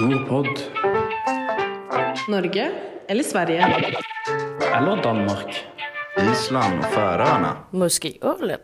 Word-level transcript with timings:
Nordpod. 0.00 0.46
Norge 2.28 2.72
eller 3.08 3.22
Sverige? 3.22 3.66
Eller 4.74 5.02
Danmark. 5.02 5.64
Island 6.32 6.78
och 6.78 6.84
Färöarna. 6.84 7.56
Muskölen. 7.70 8.58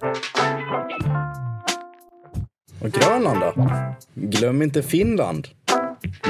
Och 2.83 2.91
Grönland 2.91 3.41
då? 3.41 3.71
Glöm 4.15 4.63
inte 4.63 4.83
Finland. 4.83 5.49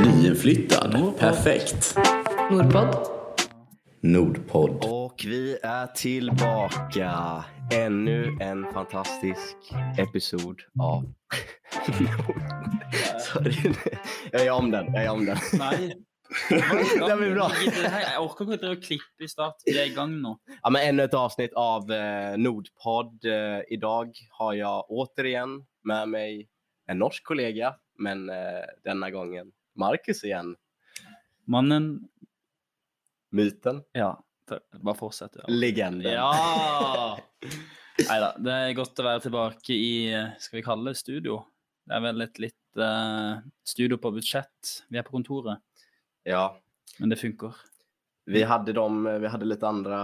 Nyinflyttad. 0.05 1.12
Perfekt. 1.19 1.98
Nordpod. 2.51 2.96
Nordpodd. 4.03 4.85
Och 4.85 5.25
vi 5.27 5.59
är 5.62 5.87
tillbaka. 5.87 7.45
Ännu 7.75 8.39
en 8.41 8.73
fantastisk 8.73 9.57
episod 9.98 10.61
av... 10.80 11.05
Sorry. 13.21 13.75
Jag 14.33 14.47
är 14.47 14.51
om 14.51 14.71
den. 14.71 14.95
Jag 14.95 15.05
är 15.05 15.11
om 15.11 15.27
den. 15.27 15.37
Nei. 15.59 15.95
Det 17.09 17.16
blir 17.16 17.34
bra. 17.34 17.48
Det 17.48 17.71
ikke 18.23 18.45
å 18.45 18.47
drive 18.47 18.71
og 18.77 18.83
klippe 18.84 19.25
i 19.27 19.29
start. 19.29 19.62
Vi 19.66 19.74
er 19.74 19.88
i 19.91 19.95
gang 19.95 20.12
nå. 20.23 20.37
Ja, 20.62 20.71
men 20.71 20.83
ännu 20.88 21.02
ett 21.02 21.15
avsnitt 21.15 21.52
av 21.59 21.91
eh, 21.93 22.37
Nordpodd. 22.38 23.24
Eh, 23.24 23.61
idag 23.69 24.12
har 24.38 24.55
jag 24.55 24.91
återigen 24.91 25.57
med 25.83 26.09
mig 26.09 26.48
en 26.87 26.98
norsk 26.98 27.24
kollega, 27.24 27.74
men 27.99 28.29
eh, 28.30 28.62
denna 28.85 29.10
gången 29.10 29.51
Marcus 29.74 30.24
igen. 30.24 30.57
Mannen 31.45 32.09
Myten, 33.30 33.83
Ja, 33.93 34.24
fortsett. 34.99 35.30
Ja. 35.35 35.45
legenden. 35.49 36.12
ja. 36.12 37.19
Nei 38.09 38.18
da. 38.22 38.30
Det 38.38 38.56
er 38.56 38.77
godt 38.78 39.00
å 39.02 39.06
være 39.06 39.24
tilbake 39.27 39.74
i 39.77 39.92
skal 40.42 40.60
vi 40.60 40.66
kalle 40.66 40.92
det 40.92 41.00
studio. 41.00 41.40
Det 41.86 41.96
er 41.96 42.04
vel 42.04 42.24
et 42.24 42.38
litt 42.42 42.80
eh, 42.80 43.40
studio 43.66 43.98
på 44.00 44.12
budsjett. 44.14 44.76
Vi 44.88 45.00
er 45.00 45.06
på 45.06 45.16
kontoret, 45.16 45.59
ja. 46.28 46.45
men 46.98 47.12
det 47.12 47.18
funker. 47.20 47.56
Vi 48.30 48.45
hade, 48.46 48.73
dem, 48.76 49.04
vi 49.20 49.26
hade 49.26 49.48
lite 49.48 49.66
andra 49.68 50.01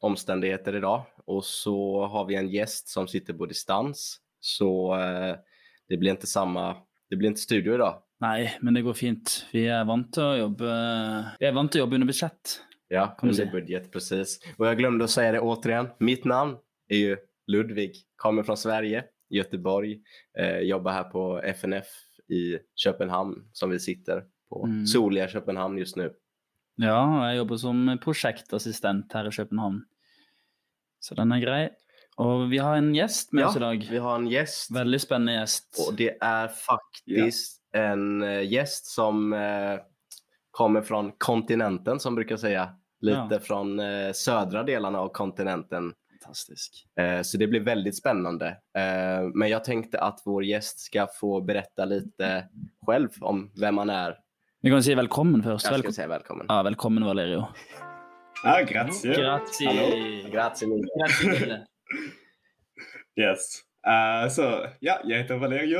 omständigheter 0.00 0.76
idag 0.76 1.04
och 1.24 1.44
så 1.44 2.06
har 2.06 2.24
vi 2.24 2.34
en 2.34 2.48
gäst 2.48 2.88
som 2.88 3.08
sitter 3.08 3.34
på 3.34 3.46
distans. 3.46 4.16
Så 4.40 4.94
eh, 4.94 5.36
det 5.88 5.96
blir 5.96 6.10
inte 6.10 6.26
samma, 6.26 6.76
det 7.10 7.16
blir 7.16 7.28
inte 7.28 7.40
studio 7.40 7.74
idag. 7.74 8.02
Nei, 8.20 8.50
men 8.60 8.74
det 8.74 8.82
går 8.82 8.94
fint. 8.94 9.46
Vi 9.52 9.64
er 9.64 9.84
vant 9.88 10.18
å 10.20 10.32
jobbe 10.36 10.72
Vi 11.40 11.46
er 11.48 11.54
vant 11.56 11.76
å 11.76 11.80
jobbe 11.80 11.96
under 11.96 12.10
budsjett. 12.10 12.58
Ja, 12.90 13.16
under 13.22 13.46
budget 13.46 13.92
precis. 13.92 14.40
Och 14.56 14.66
jag 14.66 14.78
glömde 14.78 15.04
att 15.04 15.10
säga 15.10 15.32
det 15.32 15.40
återigen. 15.40 15.88
Mitt 15.98 16.24
namn 16.24 16.56
är 16.88 16.96
ju 16.96 17.16
Ludvig, 17.50 17.92
kommer 18.16 18.42
från 18.42 18.56
Sverige, 18.56 19.04
Göteborg, 19.30 20.00
eh, 20.38 20.58
jobbar 20.58 20.92
här 20.92 21.04
på 21.04 21.40
FNF 21.42 21.86
i 22.28 22.58
Köpenhamn 22.76 23.48
som 23.52 23.70
vi 23.70 23.78
sitter 23.80 24.24
på. 24.48 24.64
Mm. 24.64 24.86
Soliga 24.86 25.28
Köpenhamn 25.28 25.78
just 25.78 25.96
nu. 25.96 26.12
Ja, 26.76 27.02
og 27.04 27.24
jeg 27.28 27.36
jobber 27.36 27.56
som 27.60 27.98
prosjektassistent 28.02 29.12
her 29.12 29.28
i 29.28 29.30
København. 29.34 29.82
Så 31.00 31.14
den 31.14 31.32
er 31.32 31.40
grei. 31.42 31.68
Og 32.16 32.46
vi 32.50 32.58
har 32.58 32.76
en 32.76 32.94
gjest 32.94 33.32
med 33.32 33.42
Ja, 33.42 33.48
oss 33.48 33.56
i 33.56 33.60
dag. 33.60 33.86
vi 33.90 33.98
har 33.98 34.14
en 34.16 34.26
gäst. 34.28 34.70
Veldig 34.70 35.00
spennende 35.00 35.32
gjest. 35.40 35.88
Och 35.88 35.94
det 35.96 36.16
är 36.20 36.48
faktiskt 36.48 37.62
en 37.72 38.22
eh, 38.22 38.42
gäst 38.52 38.86
som 38.86 39.32
eh, 39.32 39.78
kommer 40.50 40.82
från 40.82 41.12
kontinenten 41.18 42.00
som 42.00 42.14
brukar 42.14 42.36
säga. 42.36 42.74
Lite 43.00 43.28
Ja. 43.30 43.40
från 43.40 43.80
eh, 43.80 44.12
södra 44.12 44.62
delarna 44.62 44.98
av 45.00 45.08
kontinenten. 45.08 45.92
Fantastisk. 46.24 46.86
Eh, 47.00 47.22
så 47.22 47.38
det 47.38 47.46
blir 47.46 47.60
väldigt 47.60 47.96
spännande. 47.96 48.46
Eh, 48.78 49.22
men 49.34 49.48
jag 49.48 49.64
tänkte 49.64 50.00
att 50.00 50.20
vår 50.24 50.44
gäst 50.44 50.78
ska 50.80 51.06
få 51.20 51.40
berätta 51.40 51.84
lite 51.84 52.48
själv 52.86 53.08
om 53.20 53.52
vem 53.60 53.78
han 53.78 53.90
är. 53.90 54.16
Vi 54.62 54.70
kan 54.70 54.82
si 54.82 54.94
velkommen 54.94 55.42
først. 55.42 55.48
Jag 55.52 55.60
ska 55.60 55.70
Velkommen. 55.72 55.92
säga 55.92 56.08
välkommen. 56.08 56.46
Ja, 56.48 56.62
velkommen, 56.62 57.04
Valerio. 57.04 57.46
Ah, 58.44 58.60
grazie. 58.62 59.14
Grazie. 59.14 59.66
Hallå. 59.68 60.30
Grazie 60.32 60.68
mille. 60.68 60.86
Grazie. 60.98 61.66
Yes. 63.16 63.60
Eh, 63.86 64.28
så 64.30 64.66
ja, 64.80 65.00
jag 65.04 65.18
heter 65.18 65.36
Valerio 65.36 65.78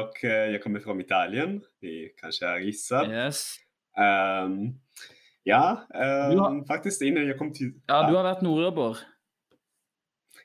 och 0.00 0.24
jag 0.24 0.62
kommer 0.62 0.80
från 0.80 1.00
Italien. 1.00 1.60
Ni 1.82 2.12
kanske 2.20 2.46
har 2.46 2.58
gissat. 2.58 3.08
Yes. 3.08 3.54
Ehm, 3.98 4.74
ja, 5.42 5.86
ehm, 5.94 6.30
Du 6.30 6.38
har- 6.38 6.66
faktiskt 6.66 7.02
innan 7.02 7.26
jag 7.26 7.38
kom 7.38 7.52
till... 7.52 7.72
Ja, 7.86 8.08
du 8.10 8.16
har 8.16 8.24
vært 8.24 8.42
nordjobber. 8.42 8.96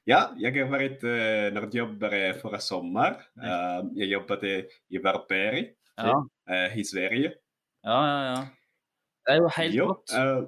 Ja, 0.07 0.31
jag 0.38 0.56
har 0.66 0.72
varit 0.72 1.03
uh, 1.03 1.53
nördjobbare 1.53 2.34
förra 2.34 2.59
sommar. 2.59 3.12
Ehm, 3.44 3.90
jag 3.95 4.07
jobbade 4.07 4.66
i 4.90 4.97
Varberg 4.97 5.69
Ja, 5.97 6.28
eh, 6.50 6.78
i 6.79 6.84
Sverige. 6.84 7.34
ja, 7.84 8.07
ja. 8.07 8.23
ja. 8.25 8.47
Det 9.25 9.38
jo 9.38 9.47
helt 9.47 9.73
Jo, 9.75 9.90
eh, 10.16 10.44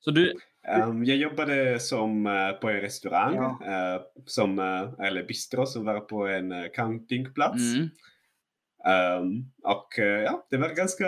Så 0.00 0.10
du 0.10 0.32
ehm, 0.68 1.04
jag 1.04 1.16
jobbade 1.16 1.80
som, 1.80 2.26
eh, 2.26 2.52
på 2.52 2.68
en 2.70 2.80
restaurang, 2.80 3.34
Ja. 3.34 3.58
eh, 3.66 4.00
som, 4.26 4.58
eh, 4.58 5.06
eller 5.06 5.22
bistro 5.28 5.66
som 5.66 5.84
var 5.84 6.00
på 6.00 6.26
en 6.26 6.70
campingplats. 6.74 7.74
mm, 7.74 7.88
Ehm, 8.86 9.44
och 9.64 9.98
eh, 9.98 10.22
ja, 10.22 10.46
det 10.50 10.56
var 10.56 10.68
ganska 10.74 11.04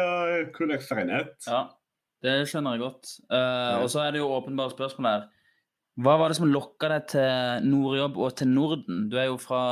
kul 0.54 0.70
erfarenhet. 0.70 1.44
Ja, 1.46 1.68
det 2.22 2.48
skjønner 2.48 2.76
jeg 2.76 2.80
godt. 2.84 3.16
Eh, 3.32 3.82
Og 3.82 3.88
så 3.90 4.00
er 4.04 4.10
det 4.12 4.20
jo 4.20 4.28
åpenbare 4.28 4.70
spørsmål 4.70 5.08
her. 5.08 5.22
Hva 6.00 6.14
var 6.16 6.32
det 6.32 6.38
som 6.38 6.48
lokka 6.48 6.88
deg 6.88 7.08
til 7.12 7.66
nordjobb 7.68 8.16
og 8.16 8.36
til 8.40 8.48
Norden? 8.48 9.08
Du 9.12 9.18
er 9.20 9.28
jo 9.28 9.36
fra 9.40 9.62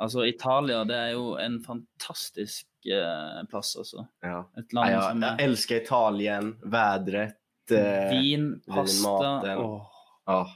Altså, 0.00 0.24
Italia, 0.24 0.78
det 0.88 0.96
er 0.96 1.10
jo 1.12 1.34
en 1.36 1.58
fantastisk 1.60 2.64
eh, 2.88 3.40
plass, 3.52 3.74
altså. 3.76 4.06
Ja. 4.24 4.38
Et 4.56 4.72
Ja, 4.72 4.78
land 4.80 4.92
jag, 4.94 5.02
som 5.10 5.22
jag 5.22 5.40
er 5.40 5.44
älskar 5.44 5.76
Italien, 5.76 6.56
vädret. 6.64 7.36
Eh, 7.70 8.08
Vin, 8.10 8.60
pasta 8.66 9.58
åh. 9.58 9.82
ja. 10.26 10.48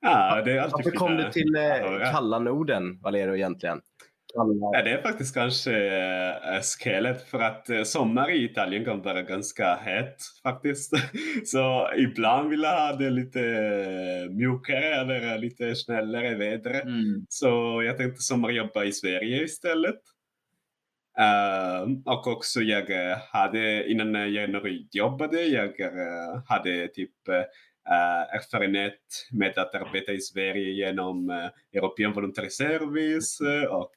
Ja, 0.00 0.42
det 0.44 0.52
är 0.52 0.60
alltid 0.60 0.72
Varför 0.72 0.90
kom 0.90 1.16
du 1.16 1.32
till 1.32 1.56
eh, 1.56 2.12
kalla 2.12 2.38
Norden, 2.38 3.00
Valerio, 3.02 3.34
egentligen? 3.34 3.80
Ja, 4.34 4.82
det 4.82 4.90
är 4.90 5.02
faktiskt 5.02 5.34
kanske 5.34 5.72
äh, 6.54 6.60
skälet 6.60 7.22
för 7.22 7.38
att 7.38 7.70
eh, 7.70 7.82
sommar 7.82 8.30
i 8.30 8.44
Italien 8.44 8.84
kan 8.84 9.02
vara 9.02 9.22
ganska 9.22 9.74
hett 9.74 10.16
faktiskt. 10.42 10.92
Så 11.44 11.90
ibland 11.96 12.50
vill 12.50 12.62
jag 12.62 12.88
ha 12.88 12.96
det 12.96 13.10
lite 13.10 13.40
eh, 13.40 14.30
mjukare 14.30 14.94
eller 14.94 15.38
lite 15.38 15.74
snällare 15.74 16.34
väder. 16.34 16.80
Mm. 16.80 17.26
Så 17.28 17.82
jag 17.86 17.98
tänkte 17.98 18.22
sommarjobba 18.22 18.84
i 18.84 18.92
Sverige 18.92 19.42
istället. 19.42 20.00
Ehm, 21.18 22.02
och 22.04 22.26
också 22.26 22.60
jag 22.60 23.10
eh, 23.10 23.18
hade, 23.32 23.90
innan 23.90 24.14
jag 24.14 24.68
jobbade, 24.92 25.42
jag 25.42 25.80
eh, 25.80 26.42
hade 26.46 26.88
typ 26.88 27.14
eh, 27.90 28.34
erfarenhet 28.36 29.00
med 29.32 29.58
att 29.58 29.74
arbeta 29.74 30.12
i 30.12 30.20
Sverige 30.20 30.72
genom 30.72 31.30
uh, 31.30 31.48
European 31.72 32.12
Voluntary 32.12 32.50
Service 32.50 33.40
eh, 33.40 33.64
och 33.64 33.94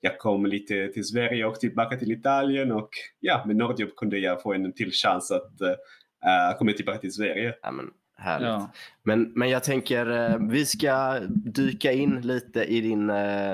jag 0.00 0.18
kom 0.18 0.46
lite 0.46 0.88
till 0.88 1.04
Sverige 1.04 1.46
och 1.46 1.60
tillbaka 1.60 1.96
till 1.96 2.12
Italien 2.12 2.72
och 2.72 2.88
ja, 3.20 3.44
med 3.46 3.56
Nordjobb 3.56 3.96
kunde 3.96 4.18
jag 4.18 4.42
få 4.42 4.52
en 4.52 4.72
till 4.72 4.92
chans 4.92 5.30
att 5.30 5.60
uh, 5.62 6.58
komma 6.58 6.72
tillbaka 6.72 6.98
till 6.98 7.12
Sverige. 7.12 7.54
Ja, 7.62 7.70
men, 7.70 7.90
härligt. 8.16 8.48
Ja. 8.48 8.72
Men, 9.02 9.32
men 9.34 9.50
jag 9.50 9.64
tänker, 9.64 10.38
vi 10.50 10.66
ska 10.66 11.20
dyka 11.28 11.92
in 11.92 12.20
lite 12.20 12.64
i 12.64 12.80
din 12.80 13.06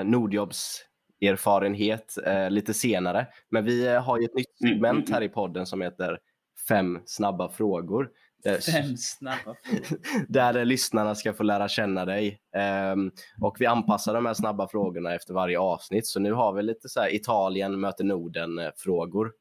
Nordjobbs 0.03 0.85
erfarenhet 1.23 2.17
eh, 2.25 2.49
lite 2.49 2.73
senare. 2.73 3.27
Men 3.49 3.65
vi 3.65 3.87
har 3.87 4.19
ju 4.19 4.25
ett 4.25 4.35
nytt 4.35 4.61
Mm, 4.61 4.73
segment 4.73 5.07
mm, 5.07 5.13
här 5.13 5.21
i 5.21 5.29
podden 5.29 5.65
som 5.65 5.81
heter 5.81 6.19
Fem 6.67 6.99
snabba 7.05 7.49
frågor. 7.49 8.09
Där, 8.43 8.57
Fem 8.57 8.97
snabba 8.97 9.55
där 10.27 10.57
eh, 10.57 10.65
lyssnarna 10.65 11.15
ska 11.15 11.33
få 11.33 11.43
lära 11.43 11.67
känna 11.67 12.05
dig. 12.05 12.41
Ehm, 12.55 13.11
och 13.41 13.55
vi 13.59 13.65
anpassar 13.65 14.13
de 14.13 14.25
här 14.25 14.33
snabba 14.33 14.67
frågorna 14.67 15.15
efter 15.15 15.33
varje 15.33 15.59
avsnitt. 15.59 16.07
Så 16.07 16.19
nu 16.19 16.33
har 16.33 16.53
vi 16.53 16.63
lite 16.63 16.89
så 16.89 17.01
här 17.01 17.15
Italien 17.15 17.79
möter 17.79 18.03
Norden-frågor. 18.03 19.31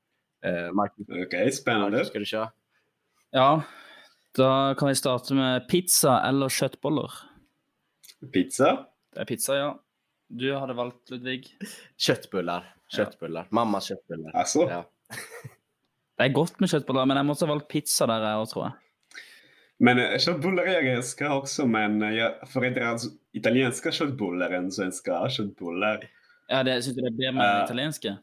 Uh, 0.46 0.72
Marcus, 0.72 1.06
Okej, 1.26 1.52
spännande. 1.52 1.90
Marcus, 1.90 2.08
ska 2.08 2.18
du 2.18 2.24
köra? 2.24 2.50
Ja, 3.30 3.62
da 4.36 4.74
kan 4.78 4.88
vi 4.88 4.94
starte 4.94 5.34
med 5.34 5.68
pizza 5.68 6.22
eller 6.28 6.48
kjøttboller. 6.48 7.12
Pizza? 8.32 8.86
Det 9.14 9.20
er 9.20 9.24
pizza, 9.24 9.56
ja. 9.56 9.70
Du 10.28 10.54
hadde 10.54 10.74
valgt, 10.74 11.10
Ludvig. 11.10 11.58
Köttbullar. 11.96 12.74
Köttbullar. 12.96 13.48
Mammas 13.50 13.88
köttbullar. 13.88 14.30
Alltså? 14.34 14.60
Ja. 14.70 14.84
Det 16.16 16.24
er 16.24 16.32
godt 16.32 16.60
med 16.60 16.70
kjøttboller, 16.70 17.06
men 17.08 17.18
jeg 17.18 17.28
måtte 17.28 17.46
ha 17.46 17.52
valgt 17.52 17.68
pizza 17.72 18.06
jeg 18.08 18.38
òg, 18.38 18.48
tror 18.48 18.64
jeg. 18.64 18.81
Men 19.82 19.98
eh, 19.98 20.18
köttbullar 20.18 20.66
jag 20.66 20.86
älskar 20.86 21.30
också, 21.36 21.66
men 21.66 22.02
eh, 22.02 22.10
jag 22.10 22.48
föredrar 22.48 22.96
italienska 23.32 23.92
köttbullar 23.92 24.50
än 24.50 24.70
svenska 24.72 25.28
köttbullar. 25.30 26.04
Ja, 26.48 26.62
det 26.62 26.82
Syns 26.82 26.96
du 26.96 27.02
det 27.02 27.08
er 27.08 27.16
bedre 27.16 27.32
med 27.32 27.44
Ja. 27.44 27.64
italienske? 27.64 28.16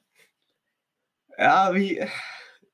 Ja, 1.37 1.71
vi... 1.73 1.99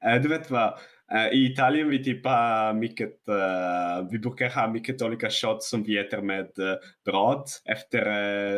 eh, 0.06 0.22
Du 0.22 0.30
vet 0.30 0.52
vad? 0.52 0.74
Eh, 1.12 1.28
I 1.28 1.52
Italien 1.54 1.90
vi 1.90 2.04
typ 2.04 2.26
har 2.26 2.74
mycket, 2.74 3.28
eh, 3.28 4.08
vi 4.12 4.20
brukar 4.20 4.50
ha 4.50 4.68
mycket 4.68 5.02
olika 5.02 5.30
shots 5.30 5.70
som 5.70 5.84
vi 5.84 5.98
äter 5.98 6.22
med 6.22 6.60
eh, 6.60 6.76
bröd 7.06 7.44
efter 7.66 8.06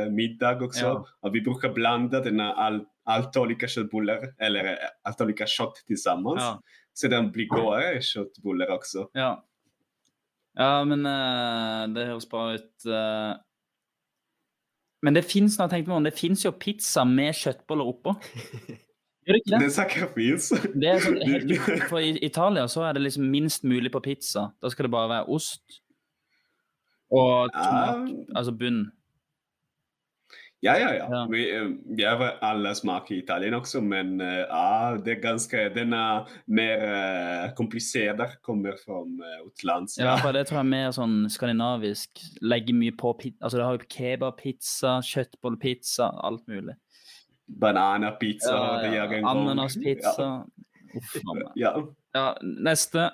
eh, 0.04 0.10
middag 0.12 0.64
också. 0.64 0.86
Ja. 0.86 1.08
Och 1.22 1.36
vi 1.36 1.42
brukar 1.42 1.74
blanda 1.74 2.20
den 2.20 2.40
all, 2.40 2.86
allt 3.06 3.38
olika 3.38 3.68
köttbullar, 3.68 4.34
eller 4.40 4.64
eh, 4.66 4.78
allt 5.04 5.22
olika 5.22 5.46
kött 5.48 5.76
tillsammans. 5.88 6.42
Ja. 6.42 6.62
Sedan 6.94 7.32
blir 7.32 7.48
godare 7.48 8.02
köttbullar 8.02 8.70
också. 8.70 9.10
Ja. 9.14 9.44
Ja, 10.58 10.84
men 10.90 11.06
eh, 11.06 11.84
det 11.94 12.08
høres 12.10 12.26
bra 12.30 12.48
ut. 12.56 12.86
eh. 12.90 13.36
men 15.06 15.14
det 16.10 16.18
fins 16.18 16.46
jo 16.46 16.52
pizza 16.58 17.06
med 17.06 17.36
kjøttboller 17.38 17.92
oppå. 17.94 18.16
Gjør 19.28 19.36
det 19.36 19.42
ikke 19.44 19.52
det? 19.52 19.60
Det 19.60 19.74
säkert 19.76 20.14
finns. 20.16 20.46
det 20.74 20.90
er 20.90 21.02
sånn, 21.04 21.18
helt, 21.28 21.52
for 21.92 22.00
I 22.00 22.14
Italia 22.24 22.64
så 22.72 22.86
er 22.88 22.96
det 22.96 23.04
liksom 23.04 23.28
minst 23.30 23.66
mulig 23.68 23.92
på 23.92 24.00
pizza. 24.06 24.48
Da 24.64 24.72
skal 24.72 24.88
det 24.88 24.94
bare 24.96 25.12
være 25.12 25.28
ost 25.36 25.82
og 27.12 27.52
tomat, 27.54 28.10
altså 28.36 28.52
bunn. 28.56 28.82
Ja, 30.60 30.78
ja, 30.80 30.94
ja. 30.94 31.08
Ja. 31.10 31.28
Vi, 31.32 31.56
eh, 31.56 31.68
vi 31.86 32.04
har 32.04 32.38
alla 32.42 32.76
smak 32.76 33.12
i 33.12 33.18
Italien 33.18 33.54
också, 33.54 33.82
men 33.82 34.22
eh, 34.22 34.28
ja, 34.28 34.98
det 35.06 35.12
är 35.12 35.22
ganska, 35.22 35.70
denna 35.70 36.28
mer 36.46 36.78
uh, 36.78 37.54
komplicerad 37.54 38.42
kommer 38.42 38.76
från 38.86 39.24
utlands. 39.48 39.98
Ja, 39.98 40.18
for 40.18 40.34
det 40.34 40.48
tror 40.48 40.58
jeg 40.58 40.66
er 40.66 40.72
mer 40.72 40.96
sånn 40.96 41.30
skandinavisk. 41.30 42.24
Legger 42.42 42.74
mye 42.74 42.96
på 42.98 43.14
pizza. 43.20 43.38
Altså, 43.44 43.60
det 43.60 43.68
har 43.68 43.78
jo 43.78 43.90
kebabpizza, 43.94 44.96
kjøttbollepizza, 45.06 46.10
alt 46.26 46.48
mulig. 46.50 46.76
Bananapizza 47.48 48.52
Ja, 48.52 48.86
ja, 48.86 48.96
jag 48.96 49.14
en 49.14 49.24
gång. 49.24 49.44
Ananaspizza. 49.46 50.26
Ja. 50.26 50.46
Uff. 50.98 51.14
Ja. 51.56 51.74
Ja, 52.18 52.26
neste. 52.42 53.12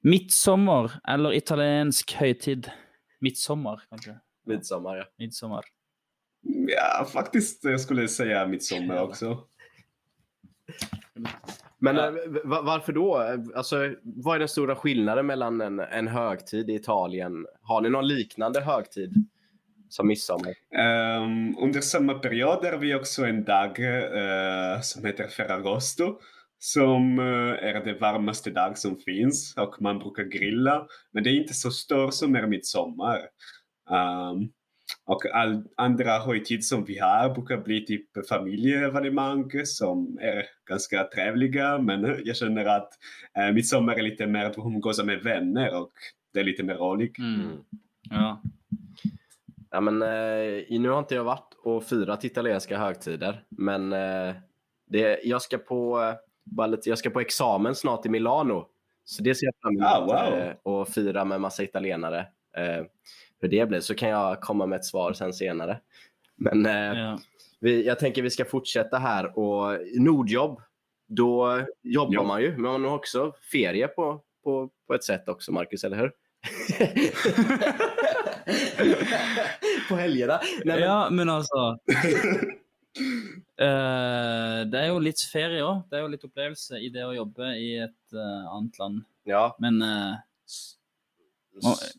Midtsommer 0.00 0.96
eller 1.08 1.36
italiensk 1.36 2.16
høytid? 2.16 2.70
Midtsommer, 3.20 3.84
kanskje. 3.92 4.16
Midsommar, 4.48 4.96
ja. 4.96 5.04
Midtsommer. 5.20 5.68
Ja, 6.42 7.04
faktiskt 7.12 7.64
jag 7.64 7.80
skulle 7.80 8.08
säga 8.08 8.46
midsommar 8.46 9.02
också. 9.02 9.38
Men 11.78 11.96
Ja. 11.96 12.06
eh, 12.08 12.12
va- 12.44 12.62
varför 12.62 12.92
då? 12.92 13.16
Alltså, 13.54 13.94
vad 14.02 14.34
är 14.34 14.38
den 14.38 14.48
stora 14.48 14.76
skillnaden 14.76 15.26
mellan 15.26 15.60
en, 15.60 15.80
en 15.80 16.08
högtid 16.08 16.70
i 16.70 16.74
Italien? 16.74 17.46
Har 17.62 17.80
ni 17.80 17.90
någon 17.90 18.08
liknande 18.08 18.60
högtid 18.60 19.14
som 19.88 20.06
midsommar? 20.08 20.54
Ehm, 20.74 21.58
under 21.58 21.80
samma 21.80 22.14
period 22.14 22.64
har 22.64 22.78
vi 22.78 22.94
också 22.94 23.24
en 23.24 23.44
dag 23.44 23.78
eh, 23.80 24.80
som 24.80 25.04
heter 25.04 25.28
Ferragosto. 25.28 26.18
Som 26.62 27.18
eh, 27.18 27.24
är 27.68 27.84
det 27.84 27.94
varmaste 27.94 28.50
dag 28.50 28.78
som 28.78 28.96
finns 28.96 29.54
och 29.56 29.82
man 29.82 29.98
brukar 29.98 30.22
grilla. 30.24 30.86
Men 31.12 31.24
det 31.24 31.30
är 31.30 31.34
inte 31.40 31.54
så 31.54 31.70
stor 31.70 32.10
som 32.10 32.34
är 32.34 32.46
midsommar. 32.46 33.18
Ehm, 33.90 34.48
och 35.04 35.26
all 35.26 35.64
andra 35.76 36.18
högtid 36.18 36.64
som 36.64 36.84
vi 36.84 36.98
har 36.98 37.34
brukar 37.34 37.56
bli 37.56 37.84
typ 37.84 38.26
familjeevenemang 38.28 39.50
som 39.64 40.18
är 40.20 40.44
ganska 40.68 41.04
trevliga. 41.04 41.78
Men 41.78 42.20
jag 42.24 42.36
känner 42.36 42.64
att 42.64 42.92
eh, 43.38 43.52
midsommar 43.52 43.94
är 43.94 44.02
lite 44.02 44.26
mer 44.26 44.44
att 44.44 44.58
umgås 44.58 45.02
med 45.04 45.22
vänner 45.22 45.80
och 45.80 45.92
det 46.34 46.40
är 46.40 46.44
lite 46.44 46.62
mer 46.62 46.74
roligt. 46.74 47.18
Mm. 47.18 47.50
Ja. 48.10 48.42
Ja, 49.70 49.80
men, 49.80 50.02
eh, 50.02 50.80
nu 50.80 50.88
har 50.88 50.98
inte 50.98 51.14
jag 51.14 51.24
varit 51.24 51.54
och 51.62 51.84
firat 51.84 52.24
italienska 52.24 52.78
högtider, 52.78 53.44
men 53.48 53.92
eh, 53.92 54.34
det, 54.86 55.20
jag, 55.24 55.42
ska 55.42 55.58
på, 55.58 56.02
eh, 56.02 56.14
bara 56.44 56.66
lite, 56.66 56.88
jag 56.88 56.98
ska 56.98 57.10
på 57.10 57.20
examen 57.20 57.74
snart 57.74 58.06
i 58.06 58.08
Milano. 58.08 58.66
Så 59.04 59.22
det 59.22 59.34
ser 59.34 59.46
jag 59.46 59.54
fram 59.62 59.76
emot. 59.76 60.12
Ah, 60.12 60.30
wow. 60.30 60.38
eh, 60.38 60.54
och 60.62 60.88
fira 60.88 61.24
med 61.24 61.40
massa 61.40 61.62
italienare. 61.62 62.26
Hur 63.40 63.48
det 63.48 63.68
blir, 63.68 63.80
så 63.80 63.94
kan 63.94 64.08
jag 64.08 64.40
komma 64.40 64.66
med 64.66 64.76
ett 64.76 64.84
svar 64.84 65.12
sen 65.12 65.32
senare. 65.32 65.80
Men 66.36 66.66
eh, 66.66 66.98
ja. 66.98 67.18
vi, 67.60 67.86
jag 67.86 67.98
tänker 67.98 68.22
vi 68.22 68.30
ska 68.30 68.44
fortsätta 68.44 68.98
här. 68.98 69.38
Och 69.38 69.78
Nordjobb, 69.94 70.60
då 71.08 71.60
jobbar 71.82 72.14
Ja. 72.14 72.22
man 72.22 72.42
ju, 72.42 72.52
men 72.52 72.62
man 72.72 72.84
har 72.84 72.94
också 72.96 73.32
ferie 73.52 73.88
på, 73.88 74.20
på, 74.44 74.70
på 74.86 74.94
ett 74.94 75.04
sätt 75.04 75.28
också, 75.28 75.52
Marcus, 75.52 75.84
eller 75.84 75.96
hur? 75.96 76.12
på 79.88 79.96
helgerna? 79.96 80.40
Nej, 80.64 80.64
men, 80.64 80.80
ja, 80.80 81.08
men 81.10 81.28
altså 81.28 81.78
eh, 83.60 84.60
Det 84.70 84.78
er 84.80 84.88
jo 84.90 84.98
litt 85.02 85.20
ferie 85.32 85.62
òg. 85.64 85.82
Det 85.90 85.98
er 85.98 86.04
jo 86.06 86.12
litt 86.14 86.24
opplevelse 86.26 86.80
i 86.80 86.88
det 86.94 87.04
å 87.06 87.14
jobbe 87.16 87.52
i 87.58 87.70
et 87.84 88.16
eh, 88.16 88.44
annet 88.54 88.78
land. 88.80 89.02
ja, 89.28 89.44
Men 89.60 89.82
s- 90.48 90.76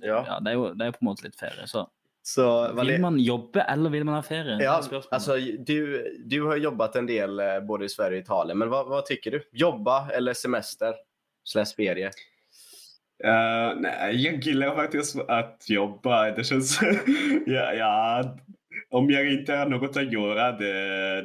ja. 0.01 0.25
ja, 0.27 0.39
det, 0.39 0.51
er 0.51 0.55
jo, 0.55 0.69
det 0.73 0.85
er 0.85 0.91
jo 0.91 0.97
på 0.97 1.03
en 1.05 1.09
måte 1.11 1.27
litt 1.27 1.39
ferie. 1.39 1.67
Så 1.67 1.87
Så, 2.23 2.73
vil 2.77 3.01
man 3.01 3.19
jobbe, 3.19 3.61
eller 3.61 3.89
vil 3.89 4.03
man 4.05 4.15
ha 4.15 4.21
ferie? 4.21 4.55
Er 4.55 4.61
Ja, 4.61 4.81
alltså, 5.11 5.37
du, 5.65 5.77
du 6.25 6.43
har 6.45 6.55
jobbat 6.55 6.95
en 6.95 7.07
del 7.07 7.39
eh, 7.39 7.59
både 7.59 7.85
i 7.85 7.89
Sverige 7.89 8.17
och 8.17 8.23
Italien, 8.23 8.57
men 8.57 8.69
vad, 8.69 8.87
vad 8.87 9.05
tycker 9.05 9.31
du? 9.31 9.41
Jobba 9.51 10.09
eller 10.09 10.33
semester? 10.33 10.93
Slash 11.43 11.73
ferie? 11.75 12.11
Eh, 13.23 13.73
nej, 13.77 14.23
jag 14.25 14.43
gillar 14.43 14.75
faktiskt 14.75 15.19
att 15.19 15.65
jobba. 15.69 16.31
Det 16.31 16.43
känns... 16.43 16.79
ja, 17.45 17.73
ja, 17.73 18.23
om 18.89 19.09
jag 19.09 19.31
inte 19.33 19.53
har 19.53 19.65
något 19.65 19.97
att 19.97 20.13
göra, 20.13 20.51
det, 20.51 20.73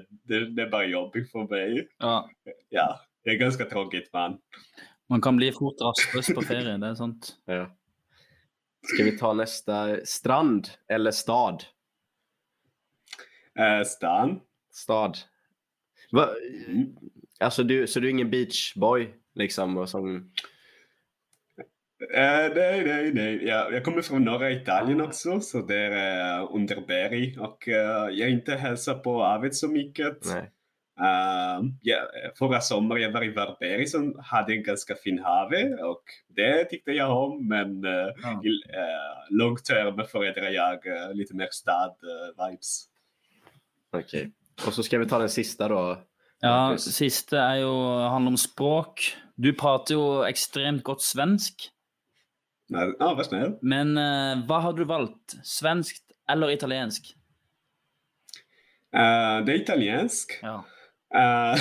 det, 0.09 0.51
det 0.51 0.63
är 0.63 0.71
bara 0.71 0.85
jobbigt 0.85 1.33
för 1.33 1.49
mig. 1.51 1.89
ja, 1.99 2.31
Ja, 2.69 3.01
jag 3.23 3.35
är 3.35 3.39
ganska 3.39 3.65
tråkigt 3.65 4.13
man. 4.13 4.39
man 5.09 5.21
kan 5.21 5.37
bli 5.37 5.53
fort 5.53 5.81
rastløs 5.81 6.35
på 6.35 6.43
ferie. 6.43 6.79
Det 6.79 6.89
er 6.89 6.95
sant. 6.95 7.37
Ja. 7.47 7.67
Ska 8.95 9.05
vi 9.05 9.19
ta 9.19 9.33
nästa? 9.33 10.05
Strand 10.05 10.69
eller 10.89 11.11
stad? 11.11 11.65
Uh, 13.59 13.85
Stan? 13.85 14.41
Stad. 14.73 15.19
Va? 16.13 16.29
Mm. 16.69 16.97
Alltså, 17.41 17.63
du, 17.63 17.87
så 17.87 18.01
du 18.01 18.07
är 18.07 18.11
ingen 18.11 18.31
beachboy? 18.31 19.15
Liksom, 19.35 19.77
och 19.77 19.89
som... 19.89 20.17
Eh, 22.15 22.55
nej, 22.55 22.85
nej, 22.85 23.13
nej. 23.15 23.47
Jag, 23.47 23.73
jag 23.73 23.85
kommer 23.85 24.03
från 24.03 24.25
norra 24.25 24.51
Italien 24.51 25.01
också, 25.01 25.41
så 25.41 25.63
det 25.63 25.77
är 25.77 26.41
uh, 26.41 26.55
under 26.55 26.87
berg. 26.87 27.39
Och 27.39 27.69
eh, 27.69 28.09
jag 28.11 28.31
inte 28.31 28.55
hälsar 28.55 28.95
på 28.95 29.23
havet 29.23 29.55
så 29.55 29.69
mycket. 29.69 30.25
Nej. 30.25 30.51
Uh, 31.01 31.69
ja, 31.83 31.97
förra 32.39 32.61
sommaren 32.61 33.03
jag 33.03 33.13
var 33.13 33.25
i 33.25 33.33
Varberg 33.33 33.87
som 33.87 34.21
hade 34.25 34.53
en 34.53 34.63
ganska 34.63 34.95
fin 34.95 35.19
hav 35.19 35.53
och 35.85 36.03
det 36.29 36.65
tyckte 36.65 36.91
jag 36.91 37.25
om. 37.25 37.49
Men 37.49 37.85
uh, 37.85 37.93
Ja. 38.23 38.41
i 38.45 38.49
uh, 38.49 39.39
långt 39.39 39.65
term 39.65 40.07
föredrar 40.07 40.51
jag 40.51 40.87
uh, 40.87 41.15
lite 41.15 41.35
mer 41.35 41.49
stad-vibes. 41.51 42.85
Okej. 43.93 44.33
Och 44.67 44.75
så 44.75 44.83
ska 44.83 44.99
vi 44.99 45.07
ta 45.07 45.19
den 45.19 45.29
sista 45.29 45.69
då. 45.69 45.99
Ja, 46.41 46.69
Marcus. 46.69 46.85
siste 46.95 47.37
er 47.37 47.63
jo, 47.63 47.73
handler 48.13 48.31
om 48.31 48.37
språk. 48.37 49.17
Du 49.35 49.53
prater 49.53 49.95
jo 49.95 50.25
ekstremt 50.25 50.83
godt 50.85 51.03
svensk. 51.03 51.71
Ja, 52.69 52.93
ah, 53.01 53.15
vad 53.15 53.27
snäll. 53.27 53.59
Men 53.63 53.97
eh, 53.99 54.47
hva 54.47 54.59
har 54.61 54.73
du 54.73 54.85
valgt? 54.85 55.37
Svenskt 55.45 56.05
eller 56.29 56.51
italiensk? 56.51 57.15
Uh, 58.97 59.45
det 59.45 59.53
är 59.53 59.61
italiensk. 59.61 60.39
Ja. 60.43 60.65
Uh, 61.15 61.57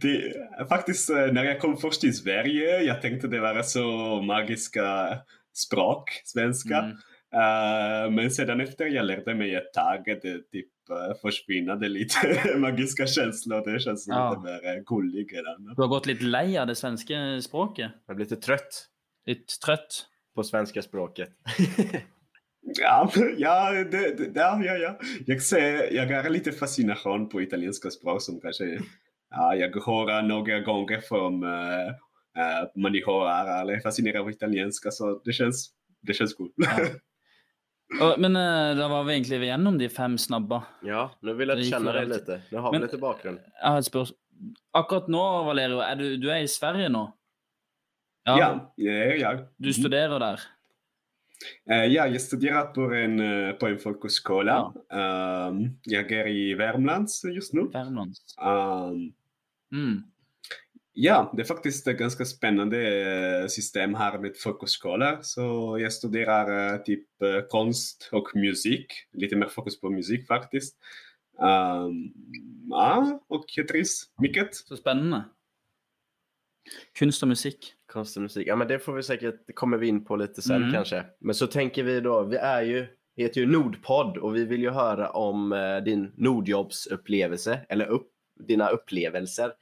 det, 0.00 0.34
faktiskt 0.68 1.10
uh, 1.10 1.16
när 1.32 1.44
jag 1.44 1.60
kom 1.60 1.76
först 1.76 2.00
till 2.00 2.16
Sverige, 2.16 2.80
jag 2.82 3.02
tänkte 3.02 3.28
det 3.28 3.40
var 3.40 3.62
så 3.62 3.86
magiska 4.22 5.18
språk, 5.54 6.10
svenska. 6.24 6.78
Mm. 6.78 6.90
Uh, 7.34 8.10
men 8.10 8.30
sedan 8.30 8.60
efter 8.60 8.86
jag 8.86 9.04
lärde 9.04 9.34
mig 9.34 9.54
ett 9.54 9.72
tag, 9.72 10.04
det 10.04 10.50
typ 10.50 10.66
uh, 10.90 11.14
försvinnade 11.22 11.88
lite 11.88 12.16
magiska 12.58 13.06
känslor. 13.06 13.72
Det 13.72 13.80
känns 13.80 14.06
Ja. 14.08 14.30
lite 14.30 14.42
mer 14.66 14.82
gulligt. 14.84 15.30
Du 15.76 15.82
har 15.82 15.88
gått 15.88 16.06
litt 16.06 16.22
lei 16.22 16.58
av 16.58 16.66
det 16.66 16.74
svenske 16.74 17.42
språket? 17.42 17.90
Jag 18.06 18.16
blir 18.16 18.26
lite 18.26 18.36
trött 18.36 18.86
Litt 19.26 19.60
trøtt? 19.64 20.06
på 20.34 20.44
svenska 20.44 20.82
språket. 20.82 21.28
Ja, 22.80 23.10
ja, 23.36 23.72
det, 23.72 24.18
det, 24.18 24.40
ja, 24.40 24.60
ja, 24.64 24.76
ja. 24.76 24.98
Jag, 25.26 25.42
ser, 25.42 25.92
jag 25.92 26.22
har 26.22 26.30
lite 26.30 26.52
fascination 26.52 27.28
på 27.28 27.42
italienska 27.42 27.90
språk 27.90 28.22
som 28.22 28.40
kanske 28.40 28.64
ja, 29.30 29.54
jag 29.54 29.68
hör 29.86 30.22
några 30.22 30.60
gånger 30.60 31.00
från 31.00 31.44
uh, 31.44 31.88
uh, 32.38 32.82
människor 32.82 33.28
här, 33.28 33.62
eller 33.62 33.72
är 33.72 33.80
fascinerad 33.80 34.22
av 34.22 34.30
italienska, 34.30 34.90
så 34.90 35.20
det 35.24 35.32
känns, 35.32 35.70
det 36.00 36.14
känns 36.14 36.34
kul. 36.34 36.50
Ja. 36.56 36.78
Og, 38.00 38.20
men 38.20 38.36
eh, 38.36 38.76
da 38.76 38.88
var 38.88 39.04
vi 39.04 39.12
egentlig 39.12 39.44
gjennom 39.44 39.78
de 39.78 39.88
fem 39.88 40.18
snabba. 40.18 40.62
Ja, 40.82 41.10
nu 41.20 41.34
vill 41.34 41.48
jag 41.48 41.64
känna 41.64 41.92
dig 41.92 42.06
lite. 42.06 42.40
Nu 42.50 42.58
har 42.58 42.72
vi 42.72 42.78
Men- 42.78 42.86
lite 42.86 42.98
bakgrund. 42.98 43.38
Jeg 43.60 43.68
har 43.68 43.78
et 43.78 43.84
spørsmål. 43.84 44.18
Akkurat 44.72 45.08
nå, 45.08 45.42
Valerio, 45.44 45.82
er 45.84 45.94
du, 45.94 46.16
du 46.16 46.30
er 46.30 46.40
i 46.42 46.48
Sverige 46.48 46.88
nå? 46.88 47.12
Ja, 48.24 48.72
det 48.76 48.88
är 48.88 49.20
jag. 49.20 49.46
Du 49.56 49.72
studerer 49.72 50.18
der? 50.18 50.40
Eh, 51.70 51.84
ja, 51.84 52.06
jag 52.06 52.20
studerar 52.20 52.66
på 52.66 52.80
en, 52.94 53.20
eh, 53.20 53.52
på 53.52 53.66
en 53.66 53.78
folkhögskola. 53.78 54.72
Um, 54.90 55.78
jag 55.82 56.12
är 56.12 56.28
i 56.28 56.54
Värmland 56.54 57.08
just 57.34 57.52
nu. 57.52 57.62
Värmland? 57.72 58.14
Um, 58.44 59.12
Mm. 59.72 60.02
ja, 60.92 61.32
det 61.36 61.42
är 61.42 61.46
faktiskt 61.46 61.86
ett 61.86 61.98
ganska 61.98 62.24
spännande 62.24 62.78
eh, 63.42 63.46
system 63.46 63.94
här 63.94 64.18
med 64.18 64.36
folkhögskola. 64.36 65.22
Så 65.22 65.76
jag 65.80 65.92
studerar 65.92 66.78
typ 66.78 67.06
konst 67.48 68.08
och 68.12 68.28
musik. 68.34 68.86
Lite 69.12 69.36
mer 69.36 69.46
fokus 69.48 69.80
på 69.80 69.90
musik 69.90 70.26
faktiskt. 70.26 70.76
Um, 71.38 72.12
ja, 72.70 73.20
och 73.28 73.44
jag 73.56 73.68
trivs 73.68 74.10
mycket. 74.18 74.54
Så 74.54 74.76
spännande. 74.76 75.24
Kunst 76.98 77.22
och 77.22 77.28
musik. 77.28 77.74
Konst 77.92 78.16
och 78.16 78.22
musik. 78.22 78.46
Ja, 78.46 78.56
men 78.56 78.68
det 78.68 78.78
får 78.78 78.92
vi 78.92 79.02
säkert, 79.02 79.34
det 79.46 79.52
kommer 79.52 79.78
vi 79.78 79.86
in 79.88 80.04
på 80.04 80.16
lite 80.16 80.42
sen 80.42 80.56
Mm. 80.56 80.72
kanske. 80.72 81.04
Men 81.20 81.34
så 81.34 81.46
tänker 81.46 81.82
vi 81.82 82.00
då, 82.00 82.22
vi 82.22 82.36
är 82.36 82.62
ju, 82.62 82.86
heter 83.16 83.40
ju 83.40 83.46
Nordpodd 83.46 84.16
och 84.16 84.36
vi 84.36 84.44
vill 84.44 84.60
ju 84.62 84.70
höra 84.70 85.10
om 85.10 85.52
eh, 85.52 85.76
din 85.76 86.12
Nordjobbsupplevelse, 86.16 87.60
eller 87.68 87.86
upp, 87.86 88.08
dina 88.48 88.68
upplevelser. 88.68 89.52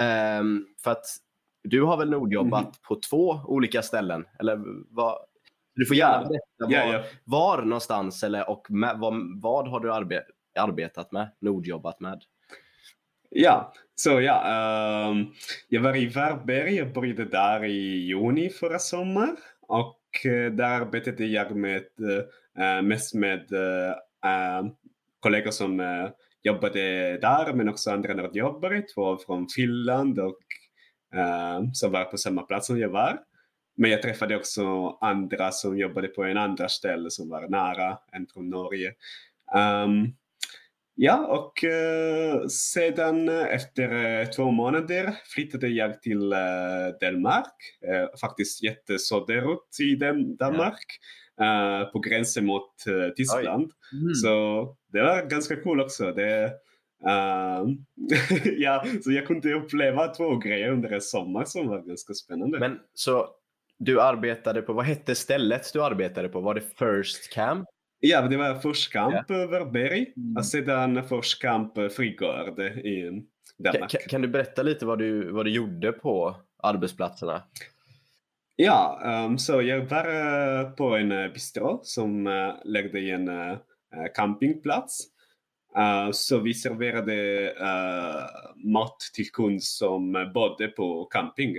Ehm, 0.00 0.66
för 0.84 0.90
att 0.90 1.04
du 1.64 1.82
har 1.82 1.96
väl 1.96 2.10
Nordjobbat 2.10 2.64
Mhm. 2.64 2.72
på 2.88 3.00
två 3.10 3.40
olika 3.46 3.82
ställen? 3.82 4.24
Eller 4.38 4.60
vad? 4.94 5.18
Du 5.74 5.86
får 5.86 5.96
gärna 5.96 6.22
Ja. 6.22 6.28
berätta 6.28 6.72
Ja, 6.80 6.86
var, 6.86 6.94
ja. 6.94 7.04
var 7.24 7.62
någonstans 7.62 8.22
eller 8.22 8.50
och 8.50 8.70
med, 8.70 8.98
vad, 8.98 9.40
vad 9.42 9.68
har 9.68 9.80
du 9.80 9.92
arbe, 9.92 10.22
arbetat 10.58 11.12
med, 11.12 11.28
Nordjobbat 11.40 12.00
med? 12.00 12.22
Ja, 13.34 13.72
så 13.94 14.20
ja. 14.20 14.42
ehm, 14.44 15.26
jag 15.68 15.80
var 15.80 15.96
i 15.96 16.06
Varberg, 16.06 16.74
jag 16.74 16.92
började 16.92 17.24
där 17.24 17.64
i 17.64 18.06
juni 18.06 18.50
förra 18.50 18.78
sommaren 18.78 19.36
Och 19.60 20.00
eh, 20.24 20.52
där 20.52 20.80
arbetade 20.80 21.26
jag 21.26 21.56
med, 21.56 21.84
uh, 22.58 22.82
mest 22.82 23.14
med 23.14 23.52
uh, 23.52 24.72
kollegor 25.20 25.50
som 25.50 25.80
uh, 25.80 26.10
jobbade 26.42 26.80
där, 27.18 27.52
men 27.52 27.68
också 27.68 27.90
andra 27.90 28.14
nordjobbare, 28.14 28.82
två 28.82 29.18
från 29.18 29.46
Finland 29.56 30.18
och 30.18 30.42
ehm, 31.14 31.74
som 31.74 31.92
var 31.92 32.04
på 32.04 32.16
samma 32.16 32.42
plats 32.42 32.66
som 32.66 32.78
jag 32.78 32.88
var. 32.88 33.18
Men 33.76 33.90
jag 33.90 34.02
träffade 34.02 34.36
också 34.36 34.88
andra 35.00 35.50
som 35.50 35.78
jobbade 35.78 36.08
på 36.08 36.24
en 36.24 36.36
andra 36.36 36.68
ställe 36.68 37.10
som 37.10 37.28
var 37.28 37.48
nära, 37.48 37.98
en 38.12 38.26
från 38.34 38.50
Norge. 38.50 38.92
Um, 39.84 40.14
Ja, 40.94 41.26
och 41.26 41.64
eh, 41.64 42.46
sedan 42.46 43.28
efter 43.28 44.20
eh, 44.20 44.26
två 44.26 44.50
månader 44.50 45.14
flyttade 45.34 45.68
jag 45.68 46.02
till 46.02 46.32
eh, 46.32 46.38
Danmark. 47.00 47.54
Faktiskt 48.20 48.62
jättesöderut 48.62 49.80
i 49.80 49.96
Dan- 49.96 50.36
Danmark. 50.36 50.84
eh, 51.40 51.92
på 51.92 51.98
gränsen 51.98 52.46
mot 52.46 52.72
Tyskland. 53.16 53.70
Mm. 53.92 54.14
Så 54.14 54.76
det 54.92 55.02
var 55.02 55.30
ganska 55.30 55.56
kul 55.56 55.80
också. 55.80 56.12
Det, 56.12 56.44
ehm, 57.08 57.76
ja, 58.58 58.84
så 59.04 59.12
jag 59.12 59.26
kunde 59.26 59.54
uppleva 59.54 60.08
två 60.08 60.36
grejer 60.36 60.70
under 60.70 60.90
en 60.92 61.00
sommar 61.00 61.44
som 61.44 61.68
var 61.68 61.82
ganska 61.82 62.14
spännande. 62.14 62.58
Men 62.58 62.78
så 62.94 63.28
du 63.78 64.00
arbetade 64.00 64.62
på, 64.62 64.72
vad 64.72 64.84
hette 64.84 65.14
stället 65.14 65.72
du 65.72 65.82
arbetade 65.84 66.28
på? 66.28 66.40
Var 66.40 66.54
det 66.54 66.60
First 66.78 67.32
Camp? 67.32 67.68
Ja, 68.04 68.22
det 68.22 68.36
var 68.36 68.54
Forskamp 68.54 69.24
ja. 69.28 69.46
Varberg 69.46 70.12
Mm. 70.16 70.36
och 70.36 70.46
sedan 70.46 71.04
Forskamp 71.08 71.78
eh, 71.78 71.88
Frigård 71.88 72.60
i 72.60 73.22
Danmark. 73.58 73.90
kan, 73.90 74.00
kan 74.08 74.22
du 74.22 74.28
berätta 74.28 74.62
lite 74.62 74.86
vad 74.86 74.98
du, 74.98 75.32
vad 75.32 75.46
du 75.46 75.50
gjorde 75.50 75.92
på 75.92 76.36
arbetsplatserna? 76.62 77.42
Ja, 78.56 79.00
ehm, 79.04 79.38
så 79.38 79.62
jag 79.62 79.84
var 79.84 80.06
eh, 80.60 80.70
på 80.70 80.96
en 80.96 81.12
uh, 81.12 81.32
bistro 81.32 81.80
som 81.82 82.26
uh, 82.26 82.54
lägde 82.64 83.00
i 83.00 83.10
en 83.10 83.28
eh, 83.28 83.50
eh, 83.52 84.12
campingplats. 84.14 84.98
Eh, 85.76 86.10
så 86.12 86.38
vi 86.38 86.54
serverade 86.54 87.14
eh, 87.50 88.24
mat 88.72 88.96
till 89.14 89.30
kund 89.30 89.62
som 89.62 90.16
uh, 90.16 90.32
bodde 90.32 90.68
på 90.68 91.04
camping. 91.04 91.56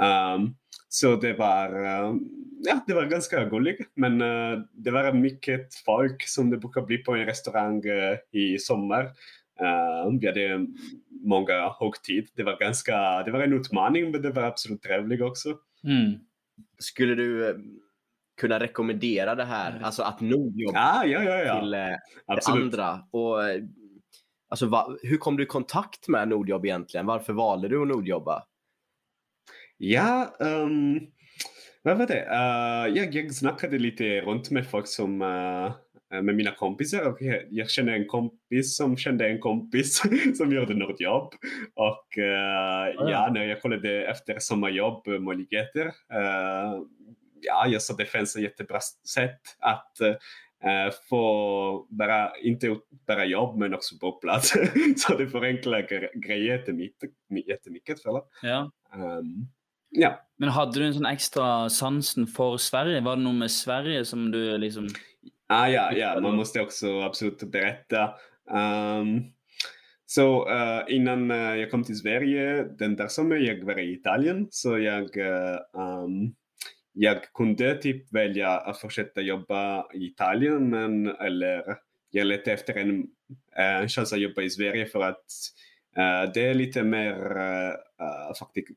Ehm, 0.00 0.54
så 0.88 1.16
det 1.16 1.32
var, 1.32 1.84
eh, 1.84 2.14
ja, 2.64 2.80
det 2.86 2.94
var 2.94 3.06
ganska 3.06 3.44
gulligt. 3.44 3.90
Men 3.94 4.20
eh, 4.20 4.60
det 4.72 4.90
var 4.90 5.12
mycket 5.12 5.74
folk 5.74 6.28
som 6.28 6.50
det 6.50 6.56
brukar 6.56 6.82
bli 6.82 6.98
på 6.98 7.14
en 7.14 7.26
restaurang 7.26 7.84
eh, 7.84 8.18
i 8.32 8.58
sommar. 8.58 9.10
Uh, 9.60 10.18
vi 10.20 10.26
hade 10.26 10.66
många 11.24 11.74
högtid. 11.80 12.28
Det 12.34 12.42
var, 12.42 12.58
ganska, 12.58 13.22
det 13.22 13.30
var 13.30 13.40
en 13.40 13.52
utmaning 13.52 14.10
men 14.10 14.22
det 14.22 14.30
var 14.30 14.42
absolut 14.42 14.82
trevligt 14.82 15.22
också. 15.22 15.48
Mm. 15.84 16.20
Skulle 16.78 17.14
du 17.14 17.56
kunna 18.40 18.60
rekommendera 18.60 19.34
det 19.34 19.44
här, 19.44 19.80
alltså 19.82 20.02
att 20.02 20.20
Nordjobb 20.20 20.74
Ja, 20.74 21.04
ja, 21.04 21.22
ja. 21.22 21.36
ja. 21.38 21.60
till 21.60 21.74
eh, 21.74 22.62
andra? 22.62 23.00
Och, 23.10 23.36
alltså, 24.48 24.66
va, 24.66 24.96
hur 25.02 25.16
kom 25.16 25.36
du 25.36 25.42
i 25.42 25.46
kontakt 25.46 26.08
med 26.08 26.28
Nordjobb 26.28 26.64
egentligen? 26.64 27.06
Varför 27.06 27.32
valde 27.32 27.68
du 27.68 27.82
att 27.82 27.88
Nordjobba? 27.88 28.42
Ja, 29.78 30.36
um, 30.40 31.00
vad 31.82 31.98
var 31.98 32.06
det? 32.06 32.24
Uh, 32.24 32.96
jag, 32.96 33.14
jag 33.14 33.34
snackade 33.34 33.78
lite 33.78 34.20
runt 34.20 34.50
med 34.50 34.66
folk 34.66 34.86
som, 34.86 35.22
uh, 35.22 35.72
med 36.22 36.34
mina 36.34 36.50
kompisar 36.50 37.08
och 37.08 37.22
jag, 37.22 37.42
jag 37.50 37.70
kände 37.70 37.92
en 37.92 38.06
kompis 38.06 38.76
som 38.76 38.96
kände 38.96 39.28
en 39.28 39.40
kompis 39.40 40.02
som 40.36 40.52
gjorde 40.52 40.74
något 40.74 41.00
jobb. 41.00 41.32
Och 41.74 42.18
uh, 42.18 43.10
ja, 43.10 43.30
när 43.34 43.44
jag 43.44 43.62
kollade 43.62 44.06
efter 44.06 44.38
sommarjobb 44.38 45.06
möjligheter, 45.08 45.86
uh, 45.86 46.82
ja, 47.40 47.66
jag 47.66 47.82
såg 47.82 47.98
det 47.98 48.06
fanns 48.06 48.36
ett 48.36 48.42
jättebra 48.42 48.80
sätt 49.14 49.40
att 49.58 49.98
uh, 50.64 50.92
få 51.08 51.86
bara, 51.90 52.36
inte 52.36 52.76
bara 53.06 53.24
jobb 53.24 53.58
men 53.58 53.74
också 53.74 53.98
på 53.98 54.12
plats. 54.12 54.54
Så 54.96 55.16
det 55.16 55.28
förenklar 55.28 55.80
gre- 55.82 56.26
grejer 56.26 56.52
jättemycket. 56.52 57.98
Ja. 58.42 58.70
Um, 58.94 59.48
ja. 59.90 60.20
Men 60.36 60.48
hade 60.48 60.78
du 60.78 60.86
en 60.86 60.94
sån 60.94 61.06
extra 61.06 61.70
sansen 61.70 62.26
för 62.26 62.56
Sverige? 62.56 63.00
Var 63.00 63.16
det 63.16 63.22
något 63.22 63.34
med 63.34 63.50
Sverige 63.50 64.04
som 64.04 64.30
du 64.30 64.58
liksom... 64.58 64.88
Ah, 65.48 65.68
ja, 65.68 65.92
ja, 65.92 66.20
man 66.20 66.36
måste 66.36 66.60
också 66.60 67.00
absolut 67.00 67.42
berätta. 67.42 68.14
Um, 68.50 69.32
så 70.06 70.50
uh, 70.50 70.82
innan 70.88 71.30
uh, 71.30 71.56
jag 71.56 71.70
kom 71.70 71.84
till 71.84 71.98
Sverige, 71.98 72.64
den 72.64 72.96
där 72.96 73.08
sommaren 73.08 73.44
jag 73.44 73.64
var 73.64 73.78
i 73.78 73.92
Italien, 73.92 74.48
så 74.50 74.78
jag, 74.78 75.16
uh, 75.16 75.58
um, 75.72 76.34
jag 76.92 77.32
kunde 77.34 77.74
typ 77.74 78.12
välja 78.12 78.50
att 78.50 78.80
fortsätta 78.80 79.20
jobba 79.20 79.92
i 79.92 80.06
Italien, 80.06 80.70
men 80.70 81.06
eller 81.06 81.62
jag 82.10 82.26
letade 82.26 82.52
efter 82.52 82.74
en, 82.74 83.06
en 83.56 83.88
chans 83.88 84.12
att 84.12 84.20
jobba 84.20 84.42
i 84.42 84.50
Sverige 84.50 84.86
för 84.86 85.02
att 85.02 85.24
det 86.34 86.46
är 86.46 86.54
lite 86.54 86.82
mer 86.82 87.16
faktiskt 88.38 88.68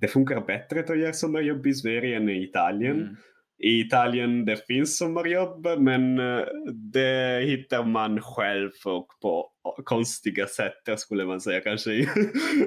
det 0.00 0.08
funkar 0.08 0.40
bättre 0.40 0.80
att 0.80 0.98
göra 0.98 1.12
sommarjobb 1.12 1.66
i 1.66 1.74
Sverige 1.74 2.16
än 2.16 2.28
i 2.28 2.42
Italien. 2.42 3.00
Mm. 3.00 3.16
I 3.62 3.80
Italien 3.80 4.44
det 4.44 4.66
finns 4.66 4.98
sommarjobb 4.98 5.66
men 5.78 6.18
eh, 6.18 6.44
det 6.92 7.44
hittar 7.46 7.84
man 7.84 8.20
själv 8.20 8.70
och 8.84 9.06
på 9.22 9.50
konstiga 9.84 10.46
sätt 10.46 10.98
skulle 11.00 11.24
man 11.24 11.40
säga 11.40 11.60
kanske. 11.60 11.90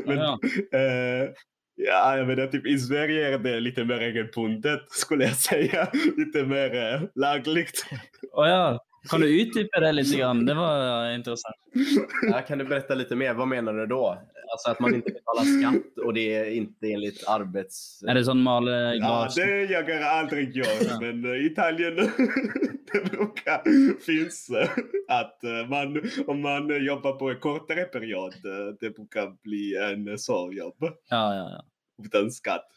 men, 0.05 0.17
Ja, 0.17 0.39
eh, 0.73 1.29
ja, 1.75 2.17
jag 2.17 2.27
menar 2.27 2.47
typ 2.47 2.67
i 2.67 2.77
Sverige 2.77 3.33
är 3.33 3.39
det 3.39 3.59
lite 3.59 3.85
mer 3.85 3.97
regelbundet 3.97 4.91
skulle 4.91 5.23
jag 5.23 5.35
säga. 5.35 5.87
Lite 6.17 6.43
mer 6.43 6.75
eh, 6.75 7.01
lagligt. 7.15 7.85
Åh 8.31 8.47
ja. 8.47 8.85
Kan 9.09 9.21
du 9.21 9.41
utdypa 9.41 9.79
det 9.79 9.91
lite 9.91 10.17
grann? 10.17 10.45
Det 10.45 10.53
var 10.53 11.11
intressant. 11.11 11.55
Ja, 12.31 12.41
kan 12.41 12.57
du 12.57 12.65
berätta 12.65 12.95
lite 12.95 13.15
mer? 13.15 13.33
Vad 13.33 13.47
menar 13.47 13.73
du 13.73 13.85
då? 13.85 14.17
Alltså 14.51 14.71
att 14.71 14.79
man 14.79 14.95
inte 14.95 15.11
betalar 15.11 15.43
skatt 15.61 15.97
och 16.05 16.13
det 16.13 16.35
är 16.35 16.45
inte 16.51 16.87
enligt 16.91 17.27
arbets... 17.27 18.03
Är 18.07 18.15
det 18.15 18.25
sån 18.25 18.41
male 18.43 18.71
Ja, 18.71 18.93
glas? 18.95 19.35
det 19.35 19.63
jag 19.63 19.83
har 19.83 20.19
aldrig 20.19 20.55
gjort, 20.55 20.67
Ja. 20.89 20.99
men 21.01 21.25
eh, 21.25 21.31
i 21.31 21.45
Italien 21.45 21.95
det 22.93 23.11
brukar 23.11 23.61
finns 24.05 24.49
eh, 24.49 24.69
att 25.07 25.43
eh, 25.43 25.67
man, 25.69 26.01
om 26.27 26.41
man 26.41 26.85
jobbar 26.85 27.11
på 27.13 27.29
en 27.29 27.39
kortare 27.39 27.83
period, 27.83 28.33
eh, 28.33 28.75
det 28.79 28.89
brukar 28.89 29.41
bli 29.43 29.75
en 29.93 30.17
sårjobb 30.17 30.75
Ja, 30.81 30.89
ja, 31.35 31.49
ja. 31.49 31.65
utan 32.05 32.31
skatt. 32.31 32.67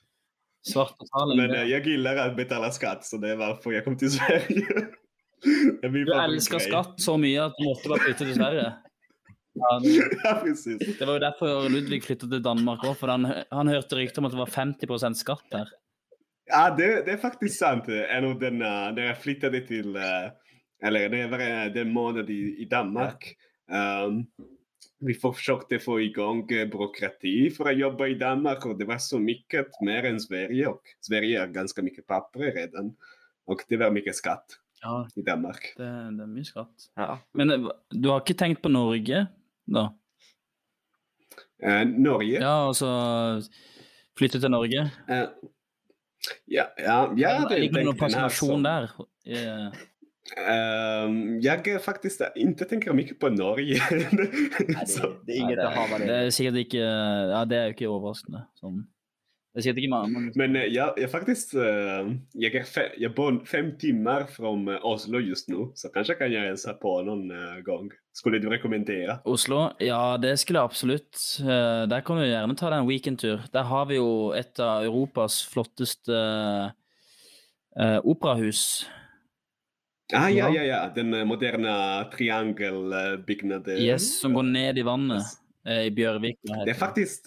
Svartavtalen. 0.73 1.37
Men 1.37 1.50
eh, 1.56 1.62
jag 1.62 1.87
gillar 1.87 2.16
att 2.16 2.37
betala 2.37 2.71
skatt, 2.71 3.04
så 3.04 3.16
det 3.16 3.28
är 3.30 3.37
varför 3.37 3.73
jag 3.73 3.85
kom 3.85 3.97
till 3.99 4.11
Sverige. 4.11 4.66
Du 5.83 5.88
älskar 5.88 6.59
favoritgrej. 6.59 6.61
skatt 6.61 7.00
så 7.00 7.17
mycket 7.17 7.43
att 7.43 7.55
du 7.59 7.65
måste 7.65 7.88
bara 7.88 7.99
flytta 7.99 8.19
till 8.25 8.35
Sverige. 8.35 8.73
Ja, 9.59 9.81
det- 9.83 10.19
Ja, 10.25 10.43
det 10.99 11.07
var 11.07 11.12
ju 11.12 11.19
därför 11.19 11.69
Ludvig 11.69 12.05
flyttade 12.05 12.33
till 12.33 12.43
Danmark 12.43 12.79
också, 12.79 12.95
för 12.95 13.09
han, 13.09 13.33
han 13.50 13.69
hörde 13.69 13.97
rykten 13.97 14.25
om 14.25 14.26
att 14.26 14.33
det 14.33 14.38
var 14.38 14.47
50 14.47 15.15
skatt 15.15 15.45
där. 15.50 15.69
Ja, 16.47 16.75
det, 16.79 16.87
det 17.05 17.11
är 17.12 17.17
faktiskt 17.17 17.59
sant. 17.59 17.88
En 17.88 18.25
av 18.25 18.38
den, 18.38 18.62
eh, 18.62 18.69
när 18.69 19.03
jag 19.03 19.23
flyttade 19.23 19.61
till, 19.61 19.97
eh, 19.97 20.03
eller 20.87 21.09
det 21.09 21.26
var 21.26 21.38
eh, 21.67 21.73
den 21.73 21.93
månad 21.93 22.31
i, 22.31 22.57
i 22.59 22.65
Danmark. 22.65 23.37
ehm, 23.73 24.25
vi 25.00 25.15
försökte 25.15 25.79
få 25.79 26.00
igång 26.00 26.47
byråkrati 26.47 27.50
för 27.50 27.65
att 27.69 27.79
jobba 27.79 28.07
i 28.07 28.15
Danmark 28.15 28.67
och 28.67 28.79
det 28.79 28.85
var 28.85 28.99
så 28.99 29.19
mycket 29.19 29.67
mer 29.81 30.05
än 30.05 30.21
Sverige 30.21 30.67
och 30.67 30.83
Sverige 31.00 31.38
har 31.41 31.47
ganska 31.47 31.83
mycket 31.83 32.07
papper 32.07 32.38
redan. 32.41 32.97
Och 33.47 33.61
det 33.69 33.76
var 33.76 33.91
mycket 33.91 34.17
skatt 34.17 34.45
Ja, 34.87 35.09
i 35.16 35.23
Danmark. 35.23 35.75
det, 35.76 35.85
det 35.85 36.23
är 36.23 36.26
mycket 36.26 36.47
skatt. 36.47 36.75
Ja. 36.95 37.19
Men 37.33 37.50
eh, 37.50 37.69
du 37.90 38.09
har 38.09 38.21
inte 38.21 38.35
tänkt 38.35 38.62
på 38.62 38.69
Norge 38.69 39.26
då? 39.66 39.95
Eh, 41.62 41.87
Norge. 41.87 42.40
Ja, 42.40 42.69
och 42.69 42.76
så 42.76 43.43
flytta 44.19 44.38
till 44.38 44.50
Norge? 44.50 44.90
Eh, 45.09 45.25
ja, 46.45 46.64
ja, 46.76 47.12
ja, 47.16 47.49
det 47.49 47.59
Ligger 47.59 47.75
det 47.78 47.85
någon 47.85 47.97
tänkte 47.97 48.19
jag, 48.21 48.33
fascination 48.33 48.66
alltså. 48.66 49.07
där? 49.25 49.66
Eh, 49.66 49.73
Ehm, 50.35 51.40
jag 51.40 51.83
faktiskt 51.83 52.23
inte 52.37 52.64
tänker 52.64 52.93
mycket 52.93 53.19
på 53.21 53.28
Norge. 53.28 53.81
Nej, 53.90 54.07
det, 54.11 55.12
det 55.26 55.33
är 55.33 55.37
inget 55.37 55.57
Nei, 55.57 55.66
att 55.66 55.75
ha 55.76 55.99
det, 55.99 56.05
det. 56.05 56.12
det 56.12 56.26
er 56.26 56.31
sikkert 56.31 56.59
ikke 56.64 56.83
Ja, 56.83 57.45
det 57.45 57.59
er 57.59 57.69
jo 57.71 57.76
ikke 57.76 57.90
overraskende. 57.90 58.43
Sånn. 58.59 58.83
Det 59.57 59.63
er 59.63 59.65
sikkert 59.65 59.79
ikke 59.79 59.89
mange, 59.91 60.13
mange 60.13 60.33
Men 60.37 60.57
eh, 60.57 60.67
jag, 60.69 60.99
jag 61.01 61.11
faktiskt, 61.11 61.55
eh, 61.55 62.05
jag, 62.33 62.55
är 62.55 62.65
fe, 62.65 62.83
jag 62.99 63.15
bor 63.15 63.45
fem 63.47 63.71
timmar 63.79 64.25
från 64.25 64.69
eh, 64.69 64.85
Oslo 64.85 65.19
just 65.21 65.49
nu, 65.49 65.71
så 65.75 65.89
kanske 65.89 66.15
kan 66.15 66.33
jag 66.33 66.41
hälsa 66.41 66.75
på 66.75 67.03
någon 67.03 67.33
gång. 67.65 67.91
Skulle 68.13 68.39
du 68.39 68.49
rekommendera? 68.51 69.19
Oslo, 69.25 69.71
ja 69.79 70.19
det 70.19 70.37
skulle 70.37 70.59
jeg 70.59 70.65
absolutt. 70.65 71.39
Eh, 71.41 71.89
Der 71.89 72.01
kan 72.01 72.17
du 72.21 72.27
gjerne 72.27 72.57
ta 72.57 72.75
en 72.75 72.87
weekendtur. 72.89 73.41
Der 73.53 73.63
har 73.63 73.87
vi 73.87 73.97
jo 73.97 74.33
et 74.37 74.61
av 74.61 74.85
Europas 74.85 75.41
flotteste 75.49 76.13
eh, 77.81 78.01
operahus. 78.05 78.87
Ah, 80.13 80.29
ja, 80.29 80.51
Ja. 80.53 80.63
ja. 80.63 80.93
Den 80.95 81.29
moderna 81.29 82.05
triangelbyggnaden. 82.13 83.79
Yes, 83.79 84.21
som 84.21 84.35
går 84.35 84.43
ned 84.43 84.79
i 84.79 84.83
vannet 84.83 85.25
eh, 85.67 85.87
i 85.87 85.91
Bjørvik. 85.91 86.39
hva 86.45 86.65
Det 86.65 86.71
är 86.71 86.75
faktiskt, 86.75 87.25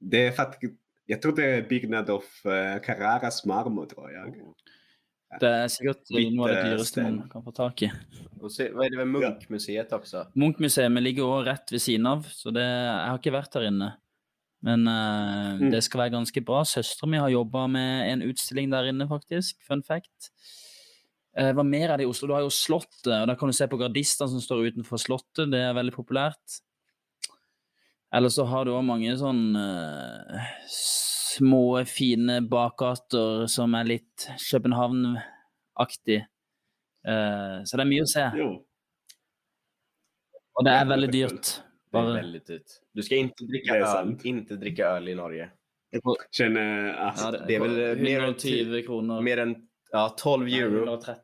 det 0.00 0.26
är 0.26 0.32
faktiskt, 0.32 0.74
jag 1.06 1.22
tror 1.22 1.36
det 1.36 1.44
är 1.44 1.62
byggnad 1.68 2.10
av 2.10 2.24
uh, 2.46 2.80
Carraras 2.82 3.44
marmor, 3.44 3.86
tror 3.86 4.12
jag. 4.12 4.34
Det 5.40 5.68
sikkert 5.68 6.10
Litt, 6.14 6.32
noe 6.34 6.46
av 6.46 6.54
det 6.54 6.60
eh, 6.60 6.68
dyreste 6.70 7.02
man 7.02 7.28
kan 7.28 7.42
få 7.44 7.52
tak 7.52 7.82
i. 7.82 7.90
Och 8.40 8.52
se, 8.52 8.70
vad 8.72 8.86
är 8.86 8.90
det 8.90 8.96
med 9.04 9.08
Munkmuseet 9.08 9.92
också? 9.92 10.26
Munch-museet 10.34 11.02
ligger 11.02 11.24
også 11.26 11.48
rett 11.50 11.72
ved 11.72 11.82
siden 11.82 12.06
av, 12.06 12.22
så 12.30 12.52
det, 12.54 12.62
jeg 12.62 13.08
har 13.10 13.18
ikke 13.18 13.34
vært 13.34 13.56
der 13.58 13.66
inne. 13.72 13.90
Men 14.64 14.86
eh, 14.88 15.56
Mm. 15.56 15.70
det 15.72 15.82
skal 15.84 16.00
være 16.04 16.14
ganske 16.14 16.40
bra. 16.44 16.62
Søstera 16.64 17.08
mi 17.08 17.18
har 17.18 17.30
jobba 17.32 17.66
med 17.66 18.12
en 18.12 18.22
utstilling 18.28 18.70
der 18.70 18.88
inne, 18.90 19.06
faktisk. 19.08 19.62
Fun 19.66 19.82
fact. 19.82 20.30
Eh, 21.36 21.52
hva 21.52 21.64
mer 21.64 21.90
er 21.90 21.96
det 22.00 22.06
i 22.06 22.10
Oslo? 22.10 22.28
Du 22.28 22.34
har 22.34 22.44
jo 22.44 22.50
Slottet, 22.52 23.08
og 23.08 23.26
der 23.28 23.36
kan 23.36 23.48
du 23.48 23.56
se 23.56 23.66
på 23.68 23.78
gardistene 23.80 24.28
som 24.30 24.40
står 24.40 24.70
utenfor 24.70 25.00
Slottet. 25.00 25.50
Det 25.52 25.60
er 25.60 25.76
veldig 25.76 25.94
populært. 25.96 26.60
Eller 28.14 28.28
så 28.28 28.44
har 28.44 28.64
du 28.64 28.72
òg 28.72 28.84
mange 28.86 29.16
sånn 29.18 29.56
eh, 29.58 30.46
små, 30.70 31.82
fine 31.90 32.40
bakgater 32.48 33.46
som 33.50 33.74
er 33.76 33.88
litt 33.90 34.28
København-aktig. 34.50 36.20
Eh, 37.06 37.58
så 37.64 37.76
det 37.76 37.84
er 37.84 37.90
mye 37.90 38.06
å 38.06 38.10
se. 38.10 38.26
Jo. 38.38 38.48
Og 40.56 40.64
det 40.64 40.72
er 40.72 40.78
det 40.78 40.86
er 40.86 40.92
veldig 40.94 41.12
dyrt. 41.12 41.52
Det 41.90 41.98
är 41.98 42.02
Bare 42.02 42.14
väldigt 42.14 42.46
dyrt. 42.46 42.80
Du 42.92 43.02
ska 43.02 43.16
inte 43.16 43.44
dricka 43.44 43.72
Det 43.72 43.78
är 43.78 43.82
öl, 43.82 43.92
sant. 43.92 44.24
inte 44.24 44.56
dricka 44.56 44.86
öl 44.86 45.08
i 45.08 45.14
Norge. 45.14 45.50
Känner 46.30 46.92
att 46.92 47.20
ja, 47.20 47.30
det 47.46 47.54
är 47.54 47.60
väl, 47.60 47.98
eh, 47.98 48.02
mer 48.02 48.20
än 48.20 48.24
120 48.24 48.82
kroner. 48.86 49.20
Mer 49.20 49.38
än 49.38 49.56
ja, 49.92 50.14
12 50.18 50.48
euro, 50.48 50.76
130. 50.76 51.22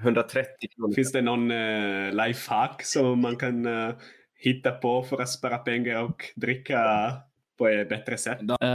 130 0.00 0.68
kronor. 0.76 0.94
finns 0.94 1.12
det 1.12 1.22
någon 1.22 1.50
uh, 1.50 2.26
lifehack 2.26 2.82
som 2.84 3.20
man 3.20 3.36
kan 3.36 3.66
eh, 3.66 3.94
hitta 4.40 4.70
på 4.72 5.02
för 5.02 5.22
att 5.22 5.28
spara 5.28 5.58
pengar 5.58 6.02
och 6.02 6.24
dricka 6.36 7.12
på 7.58 7.68
ett 7.68 7.88
bättre 7.88 8.18
sätt? 8.18 8.40
Eh, 8.40 8.68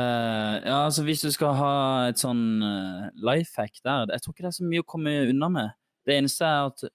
ja, 0.66 0.86
altså 0.86 1.04
Hvis 1.04 1.22
du 1.22 1.32
skal 1.34 1.56
ha 1.58 1.74
et 2.10 2.22
sånn 2.22 2.62
uh, 2.62 3.10
life 3.18 3.58
hack 3.58 3.82
der 3.84 4.12
Jeg 4.14 4.22
tror 4.22 4.36
ikke 4.36 4.46
det 4.46 4.52
er 4.52 4.60
så 4.60 4.68
mye 4.68 4.84
å 4.84 4.88
komme 4.88 5.16
unna 5.32 5.50
med. 5.50 5.74
Det 6.06 6.20
eneste 6.20 6.46
er 6.46 6.70
at 6.70 6.86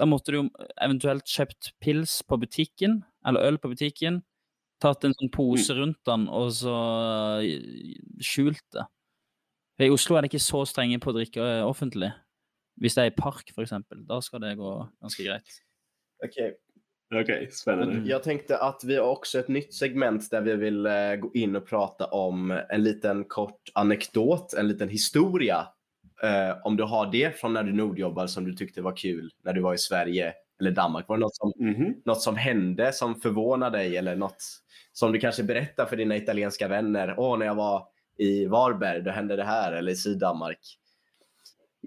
da 0.00 0.08
måtte 0.08 0.32
du 0.32 0.40
jo 0.40 0.48
eventuelt 0.82 1.28
kjøpt 1.28 1.72
pils 1.80 2.20
på 2.26 2.36
butikken, 2.40 3.02
eller 3.28 3.44
øl 3.46 3.58
på 3.62 3.70
butikken, 3.70 4.22
tatt 4.82 5.04
en 5.06 5.14
sånn 5.14 5.30
pose 5.30 5.76
rundt 5.78 6.00
den 6.08 6.24
og 6.32 6.48
så 6.56 6.74
eh, 7.44 7.94
skjult 8.24 8.64
det. 8.74 8.88
I 9.86 9.90
Oslo 9.94 10.16
er 10.16 10.24
det 10.24 10.32
ikke 10.32 10.42
så 10.42 10.64
strenge 10.68 10.98
på 11.02 11.12
å 11.12 11.16
drikke 11.16 11.44
eh, 11.44 11.62
offentlig. 11.62 12.10
Hvis 12.82 12.96
det 12.96 13.04
er 13.04 13.12
i 13.12 13.16
park, 13.16 13.52
f.eks. 13.54 13.76
Da 14.08 14.18
skal 14.24 14.42
det 14.42 14.56
gå 14.58 14.74
ganske 15.02 15.28
greit. 15.28 15.60
Okej. 17.12 17.22
Okej, 17.22 17.48
spännande. 17.52 18.08
Jag 18.10 18.22
tänkte 18.22 18.58
att 18.58 18.84
vi 18.84 18.96
har 18.96 19.04
också 19.08 19.38
ett 19.38 19.48
nytt 19.48 19.74
segment 19.74 20.30
där 20.30 20.40
vi 20.40 20.56
vill 20.56 20.86
eh, 20.86 21.14
gå 21.20 21.30
in 21.34 21.56
och 21.56 21.66
prata 21.66 22.06
om 22.06 22.60
en 22.68 22.82
liten 22.82 23.24
kort 23.24 23.60
anekdot, 23.74 24.54
en 24.54 24.68
liten 24.68 24.88
historia. 24.88 25.66
Eh, 26.22 26.56
om 26.66 26.76
du 26.76 26.82
har 26.84 27.12
det 27.12 27.36
från 27.40 27.52
när 27.52 27.62
du 27.62 27.72
nordjobbade 27.72 28.28
som 28.28 28.44
du 28.44 28.52
tyckte 28.54 28.82
var 28.82 28.96
kul 28.96 29.30
när 29.44 29.52
du 29.52 29.60
var 29.60 29.74
i 29.74 29.78
Sverige 29.78 30.32
eller 30.60 30.70
Danmark. 30.70 31.08
Var 31.08 31.16
det 31.16 31.20
något 31.20 31.36
som, 31.36 31.52
Mhm. 31.56 31.94
något 32.04 32.20
som 32.22 32.36
hände 32.36 32.92
som 32.92 33.14
förvånade 33.20 33.78
dig 33.78 33.96
eller 33.96 34.16
något 34.16 34.44
som 34.92 35.12
du 35.12 35.18
kanske 35.18 35.42
berättar 35.42 35.86
för 35.86 35.96
dina 35.96 36.16
italienska 36.16 36.68
vänner? 36.68 37.14
Åh, 37.18 37.38
när 37.38 37.46
jag 37.46 37.54
var 37.54 37.86
i 38.18 38.46
Varberg, 38.46 39.02
då 39.02 39.10
hände 39.10 39.36
det 39.36 39.44
här, 39.44 39.72
eller 39.72 39.92
i 39.92 39.96
Syddanmark. 39.96 40.58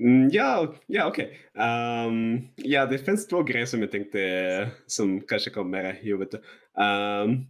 Mm, 0.01 0.29
ja, 0.31 0.75
ja 0.87 1.07
okej. 1.07 1.39
Ehm, 1.57 2.47
ja, 2.55 2.85
det 2.85 2.97
finns 2.97 3.27
två 3.27 3.43
grejer 3.43 3.65
som 3.65 3.81
jag 3.81 3.91
tänkte 3.91 4.69
som 4.87 5.21
kanske 5.21 5.49
kommer 5.49 5.83
i 5.83 6.07
huvudet. 6.07 6.41
Um, 7.23 7.47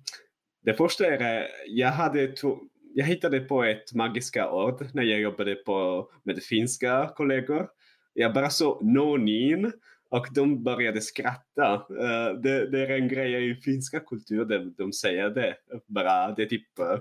det 0.64 0.74
första 0.74 1.06
är, 1.06 1.48
jag, 1.68 1.92
hade 1.92 2.28
två, 2.28 2.60
jag 2.94 3.06
hittade 3.06 3.40
på 3.40 3.64
ett 3.64 3.94
magiska 3.94 4.52
ord 4.52 4.86
när 4.94 5.04
jag 5.04 5.20
jobbade 5.20 5.56
på, 5.56 6.10
med 6.24 6.44
finska 6.44 7.12
kollegor. 7.16 7.68
Jag 8.14 8.34
bara 8.34 8.50
så 8.50 8.82
nonin 8.82 9.72
och 10.10 10.28
de 10.32 10.64
började 10.64 11.02
skratta. 11.02 11.74
Uh, 11.92 12.42
det, 12.42 12.72
det 12.72 12.82
är 12.82 12.90
en 12.90 13.08
grej 13.08 13.52
i 13.52 13.56
finska 13.56 14.00
kultur 14.00 14.46
de, 14.46 14.74
de 14.78 14.94
säger 14.94 15.30
det. 15.30 15.56
Bara, 15.88 16.36
det 16.36 16.42
är 16.42 16.48
typ 16.48 16.80
eh, 16.80 16.98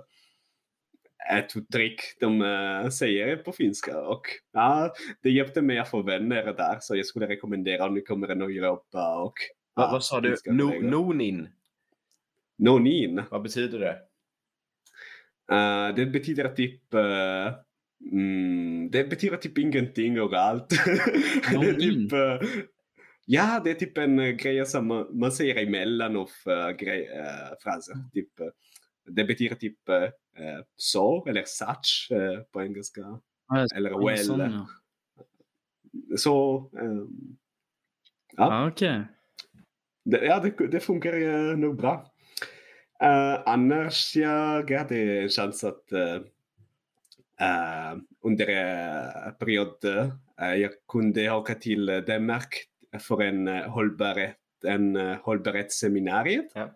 ett 1.33 1.57
uttryck 1.57 2.01
de 2.21 2.43
eh, 2.43 2.89
säger 2.89 3.37
på 3.37 3.53
finska. 3.53 4.01
Och 4.01 4.23
ja, 4.53 4.95
det 5.23 5.31
hjälpte 5.31 5.63
mig 5.63 5.79
att 5.79 5.91
få 5.91 6.03
vänner 6.03 6.45
där. 6.45 6.79
Så 6.81 6.97
jag 6.97 7.07
skulle 7.07 7.29
rekommendera 7.29 7.87
om 7.87 7.95
ni 7.95 8.01
kommer 8.01 8.27
till 8.27 8.41
Europa. 8.41 9.17
Och, 9.17 9.35
Vad, 9.75 9.87
ja, 9.87 9.93
vad 9.93 10.05
sa 10.05 10.21
du? 10.21 10.37
No, 10.47 10.81
nonin? 10.83 11.49
Nonin. 12.59 13.23
Vad 13.31 13.43
betyder 13.43 13.79
det? 13.79 13.99
Eh, 15.57 15.95
det 15.95 16.07
betyder 16.07 16.49
typ... 16.49 16.95
eh, 16.95 17.55
mm, 18.13 18.91
det 18.91 19.05
betyder 19.05 19.37
typ 19.37 19.59
ingenting 19.59 20.21
och 20.21 20.35
allt. 20.35 20.69
det 21.51 21.69
är 21.69 21.75
typ, 21.75 22.13
ja, 23.27 23.61
det 23.65 23.71
är 23.71 23.75
typ 23.75 23.99
en 23.99 24.19
uh, 24.19 24.31
grej 24.31 24.67
som 24.67 24.87
man, 24.87 25.19
man 25.19 25.33
säger 25.33 25.67
emellan 25.67 26.17
av 26.17 26.31
uh, 26.49 26.71
grej, 26.71 27.09
fraser. 27.63 27.95
Typ, 28.13 28.29
det 29.07 29.25
betyder 29.25 29.57
typ 29.57 29.79
så 30.77 31.25
eller 31.29 31.45
such 31.47 32.11
eh, 32.11 32.41
på 32.53 32.63
engelska. 32.63 33.21
Eller 33.75 33.95
well. 33.99 34.19
Sånn, 34.19 34.41
ja. 34.41 34.67
Så... 36.17 36.35
ehm, 36.81 37.37
ja. 38.37 38.49
Ja, 38.49 38.67
ok. 38.67 38.83
Det, 40.05 40.21
ja, 40.27 40.41
det, 40.41 40.55
det 40.73 40.81
funkar 40.81 41.15
eh, 41.15 41.57
nog 41.57 41.77
bra. 41.77 41.95
Eh, 43.03 43.43
annars 43.47 44.17
jag 44.17 44.71
hade 44.71 45.23
en 45.23 45.29
chans 45.29 45.65
att 45.65 45.93
eh, 45.93 46.21
eh, 47.41 47.97
under 48.21 48.49
en 48.49 49.35
period 49.35 49.85
eh, 49.85 50.55
jag 50.55 50.71
kunde 50.89 51.31
åka 51.31 51.55
till 51.55 51.87
Danmark 51.87 52.67
för 53.01 53.23
en 53.23 53.49
uh, 53.49 53.69
hållbarhet, 53.69 54.39
en 54.67 54.97
uh, 54.97 55.17
hållbarhetsseminariet. 55.23 56.53
Ja. 56.55 56.71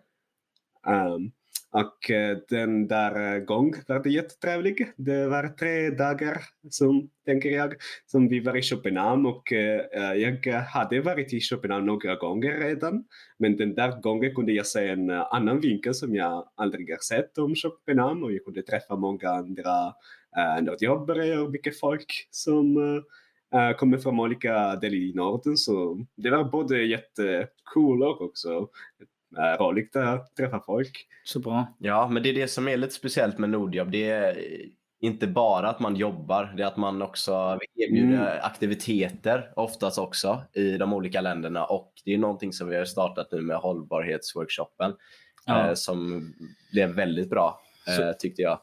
Um, 0.85 1.31
och 1.71 2.11
eh, 2.11 2.37
den 2.49 2.87
där 2.87 3.35
eh, 3.35 3.39
gången 3.39 3.81
var 3.87 4.03
det 4.03 4.09
jättetrevlig. 4.09 4.91
Det 4.97 5.27
var 5.27 5.47
tre 5.47 5.89
dagar 5.89 6.41
som, 6.69 7.09
tänker 7.25 7.49
jag, 7.49 7.73
som 8.05 8.27
vi 8.27 8.39
var 8.39 8.57
i 8.57 8.61
Köpenhamn 8.61 9.25
och 9.25 9.53
eh, 9.53 10.13
jag 10.13 10.61
hade 10.61 11.01
varit 11.01 11.33
i 11.33 11.39
Köpenhamn 11.39 11.85
några 11.85 12.15
gånger 12.15 12.59
redan. 12.59 13.03
Men 13.39 13.57
den 13.57 13.75
där 13.75 14.01
gången 14.01 14.35
kunde 14.35 14.51
jag 14.51 14.65
se 14.65 14.87
en 14.87 15.09
annan 15.09 15.59
vinkel 15.59 15.93
som 15.93 16.15
jag 16.15 16.49
aldrig 16.55 16.89
har 16.89 16.97
sett 16.97 17.37
om 17.37 17.55
Köpenhamn 17.55 18.23
och 18.23 18.33
jag 18.33 18.45
kunde 18.45 18.61
träffa 18.61 18.95
många 18.95 19.29
andra 19.29 19.93
äh, 20.37 20.63
nordjobbare 20.63 21.39
och 21.39 21.51
mycket 21.51 21.79
folk 21.79 22.27
som 22.31 22.77
äh, 23.53 23.77
kommer 23.77 23.97
från 23.97 24.19
olika 24.19 24.75
delar 24.75 24.95
i 24.95 25.13
Norden. 25.15 25.57
Så 25.57 26.05
det 26.15 26.29
var 26.29 26.43
både 26.43 26.83
jättekul 26.83 28.03
och 28.03 28.21
också 28.21 28.69
eh, 29.37 29.63
roligt 29.63 29.95
att 29.95 30.35
träffa 30.35 30.59
folk. 30.65 31.07
Så 31.23 31.39
bra. 31.39 31.75
Ja, 31.79 32.07
men 32.07 32.23
det 32.23 32.29
är 32.29 32.33
det 32.33 32.47
som 32.47 32.67
är 32.67 32.77
lite 32.77 32.93
speciellt 32.93 33.37
med 33.37 33.49
Nordjobb. 33.49 33.91
Det 33.91 34.09
är 34.09 34.35
inte 35.01 35.27
bara 35.27 35.69
att 35.69 35.79
man 35.79 35.95
jobbar, 35.95 36.53
det 36.57 36.63
är 36.63 36.67
att 36.67 36.77
man 36.77 37.01
också 37.01 37.59
erbjuder 37.75 38.13
Mm. 38.21 38.39
aktiviteter 38.41 39.53
oftast 39.55 39.97
också 39.99 40.41
i 40.53 40.77
de 40.77 40.93
olika 40.93 41.21
länderna. 41.21 41.65
Och 41.65 41.93
det 42.05 42.13
är 42.13 42.17
någonting 42.17 42.53
som 42.53 42.67
vi 42.69 42.75
har 42.77 42.85
startat 42.85 43.27
nu 43.31 43.41
med 43.41 43.57
hållbarhetsworkshopen 43.57 44.93
Ja. 45.45 45.67
eh, 45.67 45.73
som 45.73 46.33
blev 46.71 46.89
väldigt 46.89 47.29
bra 47.29 47.59
Så- 47.85 48.01
eh, 48.03 48.11
tyckte 48.19 48.41
jag. 48.41 48.59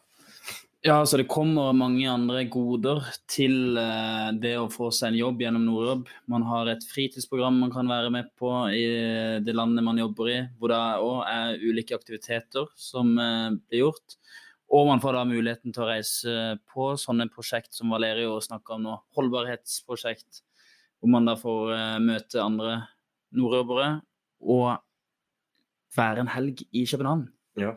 Ja, 0.86 1.00
altså 1.00 1.18
det 1.18 1.26
kommer 1.26 1.72
mange 1.74 2.04
andre 2.06 2.44
goder 2.46 3.00
til 3.26 3.74
eh, 3.80 4.28
det 4.38 4.52
å 4.54 4.68
få 4.70 4.92
seg 4.94 5.10
en 5.10 5.18
jobb 5.18 5.40
gjennom 5.42 5.64
Nordjobb. 5.66 6.04
Man 6.30 6.44
har 6.46 6.70
et 6.70 6.86
fritidsprogram 6.86 7.58
man 7.58 7.72
kan 7.74 7.90
være 7.90 8.12
med 8.14 8.28
på 8.38 8.52
i 8.70 8.84
det 9.42 9.56
landet 9.56 9.82
man 9.82 9.98
jobber 9.98 10.30
i, 10.30 10.36
hvor 10.60 10.70
det 10.70 10.78
òg 11.02 11.18
er 11.26 11.58
ulike 11.64 11.98
aktiviteter 11.98 12.70
som 12.78 13.10
eh, 13.18 13.58
blir 13.66 13.82
gjort. 13.88 14.16
Og 14.78 14.86
man 14.86 15.02
får 15.02 15.18
da 15.18 15.26
muligheten 15.26 15.74
til 15.74 15.82
å 15.82 15.90
reise 15.90 16.38
på 16.70 16.92
sånne 17.02 17.26
prosjekt 17.34 17.74
som 17.74 17.90
Valerio 17.90 18.38
snakka 18.42 18.78
om 18.78 18.86
nå, 18.86 18.96
holdbarhetsprosjekt. 19.18 20.44
Hvor 21.02 21.16
man 21.18 21.26
da 21.26 21.34
får 21.40 21.76
eh, 21.80 21.94
møte 22.12 22.42
andre 22.46 22.80
nordjobbere 23.34 23.96
og 24.46 24.76
være 25.98 26.22
en 26.22 26.36
helg 26.38 26.62
i 26.70 26.86
København. 26.86 27.32
Ja, 27.58 27.74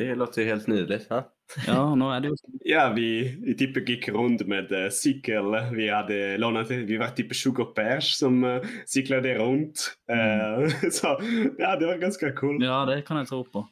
det 0.00 0.14
låter 0.16 0.42
ju 0.42 0.54
helt 0.54 0.70
nydelig. 0.70 1.04
Ja? 1.12 1.26
Ja, 1.66 1.94
nå 1.94 2.10
er 2.12 2.20
det 2.20 2.28
jo 2.32 2.36
Ja, 2.74 2.92
vi, 2.96 3.36
vi 3.40 3.54
typ 3.56 3.88
gick 3.88 4.08
runt 4.08 4.46
med 4.46 4.72
eh, 4.72 4.90
cykel. 4.90 5.54
Vi 5.72 5.88
hade 5.88 6.38
lånat, 6.38 6.70
vi 6.70 6.96
var 6.96 7.08
typ 7.16 7.34
20 7.34 7.64
pers 7.64 8.14
som 8.18 8.44
eh, 8.44 8.62
cyklade 8.86 9.34
runt. 9.38 9.96
Eh, 10.10 10.90
så 10.92 11.18
ja, 11.58 11.76
det 11.76 11.86
var 11.86 11.96
ganska 11.96 12.32
kul. 12.32 12.62
Ja, 12.64 12.84
det 12.84 13.02
kan 13.02 13.16
jeg 13.16 13.28
tro 13.28 13.44
på. 13.44 13.66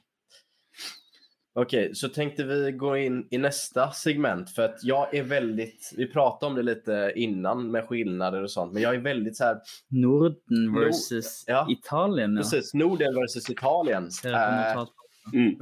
Okej, 1.59 1.95
så 1.95 2.09
tänkte 2.09 2.45
vi 2.45 2.73
gå 2.73 2.97
in 2.97 3.29
i 3.31 3.39
nästa 3.39 3.91
segment 3.91 4.51
för 4.51 4.63
att 4.63 4.85
jag 4.85 5.15
är 5.15 5.23
väldigt, 5.23 5.93
vi 5.97 6.07
pratade 6.07 6.51
om 6.51 6.57
det 6.57 6.63
lite 6.63 7.13
innan 7.17 7.71
med 7.71 7.85
skillnader 7.85 8.43
och 8.43 8.51
sånt, 8.51 8.73
men 8.73 8.83
jag 8.83 8.95
är 8.95 8.99
väldigt 8.99 9.37
så 9.37 9.45
här, 9.45 9.57
Norden 9.89 10.75
versus 10.75 11.45
ja. 11.47 11.67
Italien, 11.71 12.37
ja. 12.37 12.43
precis, 12.43 12.75
Norden 12.75 13.15
versus 13.15 13.51
Italien. 13.51 14.11
Mm. 15.33 15.57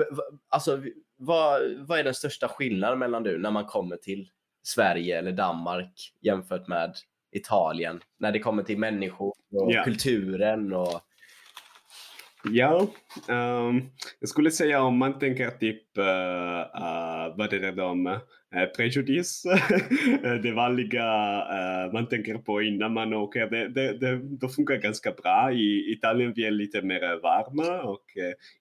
alltså, 0.48 0.76
vi- 0.76 0.92
vad, 1.24 1.62
vad 1.78 1.98
är 1.98 2.04
den 2.04 2.14
största 2.14 2.48
skillnaden 2.48 2.98
mellan 2.98 3.22
du 3.22 3.38
när 3.38 3.50
man 3.50 3.64
kommer 3.64 3.96
till 3.96 4.28
Sverige 4.62 5.18
eller 5.18 5.32
Danmark 5.32 6.12
jämfört 6.20 6.68
med 6.68 6.94
Italien? 7.32 8.00
När 8.18 8.32
det 8.32 8.38
kommer 8.38 8.62
till 8.62 8.78
människor 8.78 9.34
och 9.52 9.72
Ja. 9.72 9.84
kulturen 9.84 10.72
och... 10.72 11.00
Ja, 12.50 12.88
ehm, 13.28 13.82
jag 14.20 14.28
skulle 14.28 14.50
säga 14.50 14.82
om 14.82 14.98
man 14.98 15.18
tänker 15.18 15.50
typ, 15.50 15.98
uh, 15.98 16.04
uh, 16.04 17.36
vad 17.36 17.52
är 17.52 17.60
det 17.60 17.72
de, 17.72 18.06
uh, 18.06 18.18
prejudice, 18.76 19.42
det 20.42 20.52
vanliga 20.52 21.04
eh, 21.50 21.92
man 21.92 22.08
tänker 22.08 22.38
på 22.38 22.62
innan 22.62 22.92
man 22.92 23.14
åker, 23.14 23.46
det, 23.50 23.68
det, 23.68 23.98
det, 23.98 24.16
det 24.16 24.48
funkar 24.48 24.76
ganska 24.76 25.12
bra. 25.12 25.52
I 25.52 25.92
Italien 25.92 26.32
vi 26.36 26.46
är 26.46 26.50
lite 26.50 26.82
mer 26.82 27.20
varma 27.22 27.82
och 27.82 28.04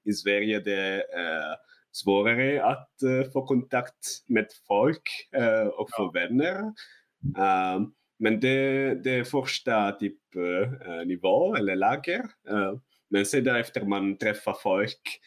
i 0.06 0.14
Sverige 0.14 0.60
det 0.60 0.96
eh, 0.96 1.54
svårare 1.94 2.64
att 2.64 3.04
eh, 3.04 3.32
få 3.32 3.46
kontakt 3.46 4.08
med 4.28 4.48
folk 4.68 5.10
eh, 5.36 5.68
och 5.68 5.90
få 5.98 6.12
vänner. 6.12 6.74
Ehm, 7.38 7.92
men 8.20 8.40
det, 8.40 8.96
det 9.04 9.16
är 9.16 9.24
första 9.24 9.92
typ 9.92 10.36
eh, 10.36 11.06
nivå 11.06 11.56
eller 11.56 11.76
lager. 11.76 12.20
Eh, 12.50 12.74
men 13.10 13.26
sen 13.26 13.44
därefter 13.44 13.86
man 13.86 14.18
träffar 14.18 14.56
folk, 14.64 15.20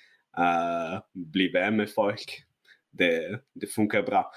blir 1.12 1.52
vän 1.52 1.76
med 1.76 1.90
folk. 1.90 2.42
Det, 2.92 3.40
det 3.55 3.66
funkar 3.66 4.02
bra. 4.02 4.33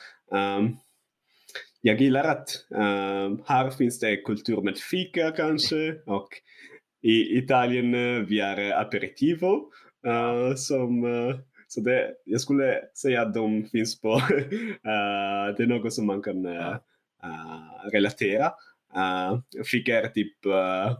Jag 1.81 2.01
gillar 2.01 2.23
att 2.23 2.49
här 3.45 3.69
finns 3.69 3.99
det 3.99 4.15
kultur 4.15 4.61
med 4.61 4.77
fika 4.77 5.31
kanske 5.31 5.93
och 6.05 6.27
i 7.01 7.37
Italien 7.37 7.91
vi 8.25 8.39
är 8.39 8.81
aperitivo. 8.81 9.71
Som, 10.55 11.05
så 11.71 11.81
det, 11.81 12.13
jag 12.25 12.41
skulle 12.41 12.81
säga 12.93 13.21
att 13.21 13.33
de 13.33 13.65
finns 13.65 14.01
på, 14.01 14.13
uh, 14.13 14.19
det 15.57 15.63
är 15.63 15.67
något 15.67 15.93
som 15.93 16.07
man 16.07 16.21
kan 16.21 16.45
uh, 16.45 16.75
uh, 17.23 17.89
relatera. 17.91 18.51
Uh, 18.95 19.63
fika 19.71 20.01
är 20.01 20.07
typ 20.07 20.45
uh, 20.45 20.93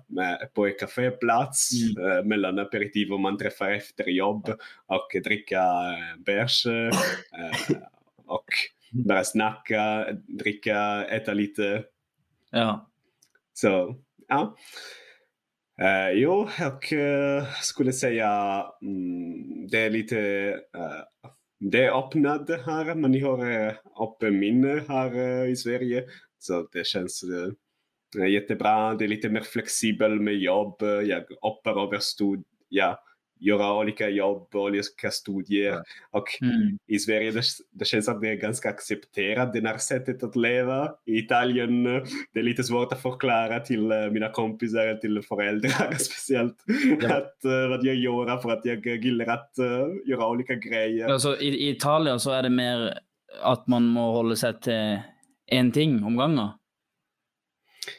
på 0.54 0.68
en 0.68 0.74
kaféplats 0.80 1.70
uh, 2.00 2.24
mellan 2.26 2.60
aperitiv 2.60 3.14
och 3.14 3.20
man 3.20 3.38
träffar 3.38 3.72
efter 3.72 4.04
jobb 4.04 4.50
och 4.86 5.22
dricka 5.24 5.64
bärs 6.18 6.66
och 8.26 8.46
bara 8.92 9.24
snacka, 9.24 10.08
dricka, 10.28 11.06
äta 11.06 11.34
lite. 11.34 11.84
Ja. 12.52 12.90
Så 13.54 13.96
ja. 14.28 14.56
Uh, 15.82 16.12
jo, 16.14 16.48
jag 16.60 16.94
uh, 16.94 17.38
eh, 17.38 17.44
skulle 17.62 17.94
säga 17.94 18.64
mm, 18.82 19.68
det 19.68 19.78
är 19.80 19.90
lite 19.90 20.18
uh, 20.78 21.32
det 21.60 21.84
är 21.84 22.00
öppnat 22.00 22.50
här. 22.66 22.96
Man 22.96 23.22
har 23.22 23.68
öppet 24.04 24.34
minne 24.34 24.84
här 24.88 25.16
uh, 25.16 25.52
i 25.52 25.56
Sverige. 25.56 26.04
Så 26.40 26.68
det 26.72 26.88
känns 26.88 27.24
uh, 28.18 28.30
jättebra. 28.30 28.96
Det 28.96 29.06
är 29.06 29.08
lite 29.08 29.30
mer 29.30 29.42
flexibel 29.42 30.20
med 30.20 30.36
jobb. 30.36 30.76
Jag 30.82 31.24
hoppar 31.42 31.88
över 31.88 32.00
studier. 32.00 32.44
ja, 32.70 33.00
göra 33.40 33.74
olika 33.74 34.10
jobb, 34.10 34.56
olika 34.56 35.12
studier. 35.12 35.84
Och 36.12 36.28
Mm. 36.42 36.78
i 36.88 37.00
Sverige 37.00 37.32
det, 37.32 37.44
det 37.72 37.86
känns 37.86 38.10
att 38.10 38.22
det 38.22 38.30
är 38.30 38.36
ganska 38.36 38.70
accepterat, 38.70 39.54
det 39.54 39.68
här 39.68 39.78
sättet 39.78 40.24
att 40.24 40.36
leva. 40.36 40.92
I 41.06 41.18
Italien 41.18 41.86
eh, 41.86 42.04
det 42.34 42.40
är 42.40 42.44
lite 42.44 42.64
svårt 42.64 42.94
att 42.94 43.02
förklara 43.02 43.60
till 43.60 43.92
eh, 43.92 44.10
mina 44.12 44.30
kompisar, 44.32 44.96
till 44.96 45.22
föräldrar 45.22 45.94
speciellt, 46.00 46.56
Ja. 47.02 47.16
att, 47.18 47.38
uh, 47.46 47.70
vad 47.70 47.86
jag 47.86 47.96
gör 47.96 48.38
för 48.38 48.50
att 48.50 48.66
jag 48.66 48.88
gillar 49.06 49.26
att 49.26 49.58
eh, 49.60 49.88
göra 50.06 50.28
olika 50.28 50.56
grejer. 50.56 51.08
Altså, 51.10 51.38
i, 51.38 51.48
I 51.48 51.70
Italia 51.70 52.20
så 52.20 52.32
er 52.40 52.42
det 52.44 52.50
mer 52.50 53.00
at 53.44 53.68
man 53.68 53.84
må 53.88 54.12
holde 54.16 54.36
seg 54.36 54.62
til 54.66 55.00
én 55.52 55.72
ting 55.72 56.04
om 56.04 56.18
gangen. 56.18 56.50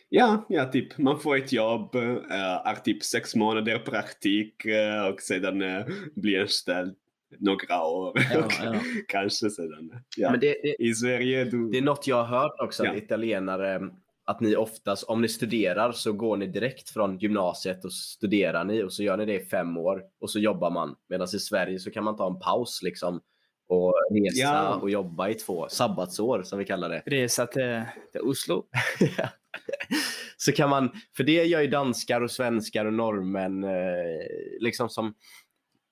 Ja, 0.09 0.47
ja, 0.49 0.65
typ 0.65 0.99
man 0.99 1.21
får 1.21 1.37
ett 1.37 1.53
jobb, 1.53 1.95
uh, 1.95 2.67
är 2.67 2.75
typ 2.75 3.03
sex 3.03 3.35
månader 3.35 3.79
praktik 3.79 4.65
eh, 4.65 5.07
och 5.07 5.21
sedan 5.21 5.63
uh, 5.63 5.87
blir 6.15 6.41
anställd 6.41 6.97
några 7.39 7.85
år. 7.85 8.13
Ja, 8.33 8.39
och 8.45 8.53
ja. 8.65 8.75
Kanske 9.09 9.51
sedan. 9.51 9.93
Ja. 10.17 10.31
Men 10.31 10.41
det, 10.41 10.57
det, 10.63 10.83
I 10.83 10.95
Sverige, 10.95 11.45
du... 11.45 11.71
det 11.71 11.79
är 11.79 11.83
något 11.83 12.07
jag 12.07 12.25
har 12.25 12.41
hört 12.41 12.61
också, 12.61 12.83
att 12.83 12.89
Ja. 12.89 12.97
italienare, 12.97 13.81
att 14.25 14.41
ni 14.41 14.57
oftast, 14.57 15.05
om 15.05 15.23
ni 15.23 15.29
studerar 15.29 15.93
så 15.93 16.13
går 16.13 16.37
ni 16.37 16.47
direkt 16.47 16.91
från 16.91 17.19
gymnasiet 17.19 17.85
och 17.85 17.93
studerar 17.93 18.65
ni 18.65 18.83
och 18.83 18.93
så 18.93 19.03
gör 19.03 19.17
ni 19.17 19.25
det 19.25 19.43
i 19.43 19.45
fem 19.45 19.77
år 19.77 20.03
och 20.21 20.31
så 20.31 20.39
jobbar 20.39 20.71
man. 20.71 20.97
Medan 21.09 21.27
i 21.35 21.39
Sverige 21.39 21.79
så 21.79 21.91
kan 21.91 22.05
man 22.05 22.17
ta 22.17 22.27
en 22.27 22.39
paus 22.41 22.81
liksom 22.83 23.21
och 23.69 23.95
resa 24.11 24.41
Ja. 24.41 24.75
och 24.75 24.91
jobba 24.91 25.29
i 25.29 25.35
två 25.35 25.69
sabbatsår 25.69 26.43
som 26.43 26.59
vi 26.59 26.65
kallar 26.65 26.89
det. 26.89 27.03
Resa 27.07 27.47
til, 27.47 27.83
til 28.13 28.21
Oslo. 28.21 28.65
så 30.37 30.53
kan 30.53 30.71
man, 30.71 30.91
för 31.17 31.25
det 31.25 31.45
gör 31.45 31.61
ju 31.61 31.67
danskar 31.67 32.21
och 32.21 32.31
svenskar 32.31 32.87
och 32.87 32.93
norrmän, 32.93 33.65
eh, 33.65 34.27
liksom 34.61 34.89
som 34.89 35.15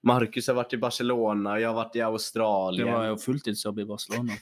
Marcus 0.03 0.49
har 0.49 0.55
varit 0.55 0.73
i 0.73 0.79
Barcelona, 0.79 1.61
jag 1.61 1.69
har 1.69 1.75
varit 1.75 1.97
i 1.97 1.99
Det 1.99 2.05
Australien. 2.05 2.93
var 2.93 3.07
jo 3.07 3.17
fulltidsjobb 3.17 3.79
i 3.79 3.85
Barcelona. 3.85 4.33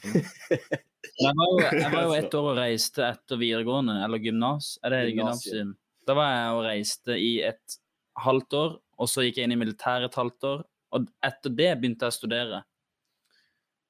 Jeg 1.17 1.33
var 1.33 1.47
jo, 1.49 1.79
jeg 1.79 1.91
var 1.93 2.03
jo 2.03 2.13
ett 2.13 2.33
år 2.37 2.47
og 2.51 2.57
reiste 2.59 3.01
etter 3.07 3.39
videregående, 3.41 3.95
eller 4.05 4.21
gymnas. 4.21 4.75
Er 4.85 4.93
det 4.93 5.15
Gymnasium. 5.15 5.73
Da 6.07 6.13
var 6.17 6.29
jeg 6.29 6.55
og 6.55 6.63
reiste 6.67 7.17
i 7.17 7.31
et 7.47 7.77
halvt 8.21 8.53
år, 8.53 8.75
og 8.97 9.09
så 9.09 9.25
gikk 9.25 9.39
jeg 9.39 9.49
inn 9.49 9.55
i 9.55 9.59
militæret 9.59 10.11
et 10.11 10.19
halvt 10.19 10.49
år. 10.51 10.61
Og 10.93 11.07
etter 11.25 11.53
det 11.57 11.71
begynte 11.79 12.05
jeg 12.05 12.13
å 12.13 12.17
studere. 12.17 12.61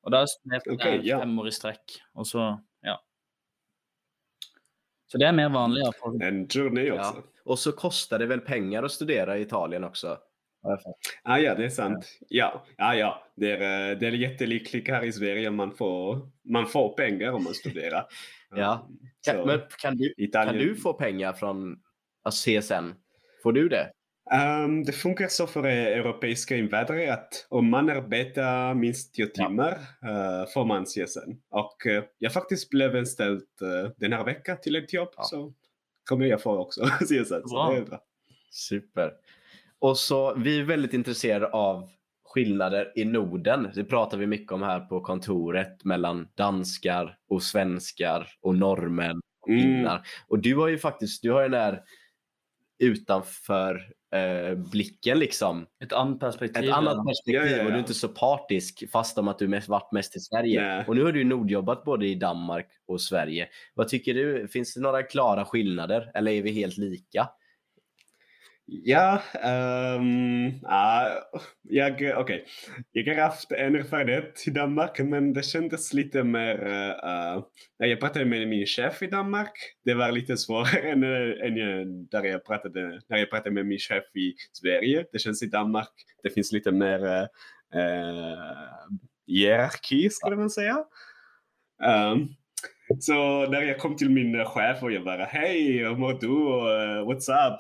Og 0.07 0.15
da 0.15 0.23
studerte 0.31 0.71
Ok, 0.71 0.87
jeg 1.03 1.19
fem 1.19 1.35
år 1.43 1.51
i 1.51 1.55
strekk, 1.57 1.97
og 2.15 2.29
så. 2.29 2.47
Så 5.07 5.17
det 5.17 5.25
är 5.25 5.31
mer 5.33 5.49
vanligare. 5.49 5.91
För, 6.03 6.23
En 6.23 6.47
journey 6.49 6.91
också. 6.91 7.13
Ja. 7.15 7.23
Och 7.43 7.59
så 7.59 7.71
kostar 7.71 8.19
det 8.19 8.25
väl 8.25 8.39
pengar 8.39 8.83
att 8.83 8.91
studera 8.91 9.37
i 9.37 9.41
Italien 9.41 9.83
också? 9.83 10.17
Ah, 11.23 11.37
ja, 11.37 11.55
det 11.55 11.65
är 11.65 11.69
sant. 11.69 12.19
Ja, 12.29 12.65
ja, 12.77 12.95
ja. 12.95 13.23
Det 13.35 13.51
är, 13.51 13.91
eh, 13.91 13.97
det 13.97 14.07
är 14.07 14.11
jättelikligt 14.11 14.89
här 14.89 15.03
i 15.03 15.11
Sverige. 15.11 15.51
Man 15.51 15.71
får, 15.71 16.29
man 16.43 16.67
får 16.67 16.93
pengar 16.93 17.31
om 17.31 17.43
man 17.43 17.53
studerar. 17.53 18.05
Ja. 18.55 18.87
Så, 19.21 19.31
Kan, 19.31 19.47
men 19.47 19.61
kan 19.81 19.97
du, 19.97 20.13
Italien, 20.17 20.53
kan 20.53 20.67
du 20.67 20.75
få 20.75 20.93
pengar 20.93 21.33
från 21.33 21.79
CSN? 22.31 22.93
Får 23.43 23.53
du 23.53 23.69
det? 23.69 23.91
Ehm, 24.31 24.83
det 24.83 24.91
funkar 24.91 25.27
så 25.27 25.47
för 25.47 25.65
eh, 25.65 25.73
europeiska 25.73 26.55
invandrare 26.57 27.13
att 27.13 27.47
om 27.49 27.69
man 27.69 27.89
arbetar 27.89 28.73
minst 28.73 29.13
10 29.13 29.29
Ja. 29.33 29.47
timmar 29.47 29.71
eh, 30.03 30.49
får 30.53 30.65
man 30.65 30.85
CSN. 30.85 31.31
Och 31.49 31.87
eh, 31.87 32.03
jag 32.17 32.33
faktiskt 32.33 32.69
blev 32.69 32.95
anställd 32.95 33.43
uh, 33.61 33.89
den 33.97 34.13
här 34.13 34.23
veckan 34.23 34.57
till 34.61 34.75
ett 34.75 34.93
jobb. 34.93 35.09
Ja. 35.17 35.23
Så 35.23 35.53
kommer 36.09 36.25
jag 36.25 36.41
få 36.41 36.57
också 36.57 36.81
CSN. 36.99 37.49
Bra. 37.51 37.81
bra. 37.89 37.99
Super. 38.51 39.11
Och 39.79 39.97
så, 39.97 40.33
vi 40.35 40.59
är 40.59 40.63
väldigt 40.63 40.93
intresserade 40.93 41.47
av 41.47 41.89
skillnader 42.25 42.91
i 42.95 43.05
Norden. 43.05 43.69
Det 43.75 43.83
pratar 43.83 44.17
vi 44.17 44.27
mycket 44.27 44.51
om 44.51 44.61
här 44.61 44.79
på 44.79 45.01
kontoret 45.01 45.83
mellan 45.83 46.27
danskar 46.35 47.17
och 47.29 47.43
svenskar 47.43 48.27
och 48.41 48.55
norrmän 48.55 49.21
och 49.41 49.49
Mm. 49.49 49.61
finnar. 49.61 50.01
Och 50.27 50.39
du 50.39 50.55
har 50.55 50.67
ju 50.67 50.77
faktiskt, 50.77 51.21
du 51.21 51.31
har 51.31 51.41
ju 51.41 51.49
den 51.49 51.59
där 51.61 51.81
utanför 52.79 53.91
eh, 54.15 54.55
blicken 54.55 55.19
liksom. 55.19 55.65
ett 55.83 55.93
annat 55.93 56.19
perspektiv. 56.19 56.63
Ett 56.63 56.75
annat 56.75 56.93
ja. 56.97 57.03
perspektiv 57.03 57.35
Ja, 57.35 57.57
ja, 57.57 57.57
och 57.57 57.65
du 57.65 57.69
är 57.69 57.73
ja. 57.73 57.79
inte 57.79 57.93
så 57.93 58.07
partisk 58.07 58.91
fast 58.91 59.17
om 59.17 59.27
att 59.27 59.39
du 59.39 59.47
mest, 59.47 59.67
varit 59.67 59.91
mest 59.91 60.15
i 60.15 60.19
Sverige. 60.19 60.61
Nej. 60.61 60.85
Och 60.87 60.95
nu 60.95 61.03
har 61.03 61.11
du 61.11 61.19
ju 61.19 61.25
nordjobbat 61.25 61.83
både 61.83 62.07
i 62.07 62.15
Danmark 62.15 62.67
och 62.87 63.01
Sverige. 63.01 63.47
Vad 63.75 63.87
tycker 63.87 64.13
du? 64.13 64.47
Finns 64.47 64.73
det 64.73 64.81
några 64.81 65.03
klara 65.03 65.45
skillnader 65.45 66.11
eller 66.13 66.31
är 66.31 66.41
vi 66.41 66.51
helt 66.51 66.77
lika? 66.77 67.29
Ja, 68.69 69.21
um, 69.97 70.59
ah, 70.65 71.09
jag, 71.61 72.19
okej. 72.19 72.45
Jag 72.91 73.15
har 73.15 73.21
haft 73.21 73.51
en 73.51 73.75
erfarenhet 73.75 74.43
i 74.47 74.49
Danmark, 74.49 74.99
men 74.99 75.33
det 75.33 75.43
kändes 75.43 75.93
lite 75.93 76.23
mer... 76.23 76.65
Uh, 76.65 77.43
när 77.79 77.87
jag 77.87 77.99
pratade 77.99 78.25
med 78.25 78.47
min 78.47 78.65
chef 78.65 79.01
i 79.01 79.07
Danmark, 79.07 79.51
det 79.85 79.93
var 79.93 80.11
lite 80.11 80.37
svårare 80.37 80.79
än, 80.91 81.03
än 81.03 81.57
jag, 81.57 81.87
där 81.87 82.23
jag 82.23 82.45
pratade, 82.45 83.01
när 83.07 83.17
jag 83.17 83.29
pratade 83.29 83.51
med 83.51 83.65
min 83.65 83.79
chef 83.79 84.03
i 84.15 84.35
Sverige. 84.51 85.05
Det 85.11 85.19
känns 85.19 85.43
i 85.43 85.47
Danmark, 85.47 85.93
det 86.23 86.29
finns 86.29 86.51
lite 86.51 86.71
mer 86.71 87.05
uh, 87.05 87.27
hierarki, 89.27 90.09
skulle 90.09 90.35
man 90.35 90.49
säga. 90.49 90.77
Um, 91.83 92.35
så 92.99 93.45
när 93.49 93.61
jag 93.61 93.79
kom 93.79 93.95
till 93.95 94.09
min 94.09 94.45
chef 94.45 94.83
och 94.83 94.91
jag 94.91 95.03
bara 95.03 95.25
hej, 95.25 95.77
hur 95.77 95.95
mår 95.95 96.13
du? 96.13 96.27
Uh, 96.27 97.07
what's 97.07 97.29
up? 97.29 97.59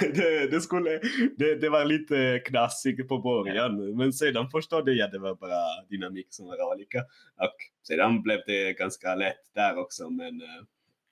det, 0.14 0.50
det, 0.50 0.60
skulle, 0.60 1.00
det, 1.36 1.54
det, 1.60 1.68
var 1.68 1.84
lite 1.84 2.42
knasigt 2.44 3.08
på 3.08 3.18
början 3.18 3.96
men 3.96 4.12
sedan 4.12 4.50
förstod 4.50 4.88
jag 4.88 5.06
att 5.06 5.12
det 5.12 5.18
var 5.18 5.34
bara 5.34 5.86
dynamik 5.90 6.26
som 6.30 6.46
var 6.46 6.74
olika. 6.74 6.98
Och 7.40 7.56
sedan 7.88 8.22
blev 8.22 8.40
det 8.46 8.72
ganska 8.72 9.14
lätt 9.14 9.54
där 9.54 9.78
också 9.78 10.10
men 10.10 10.42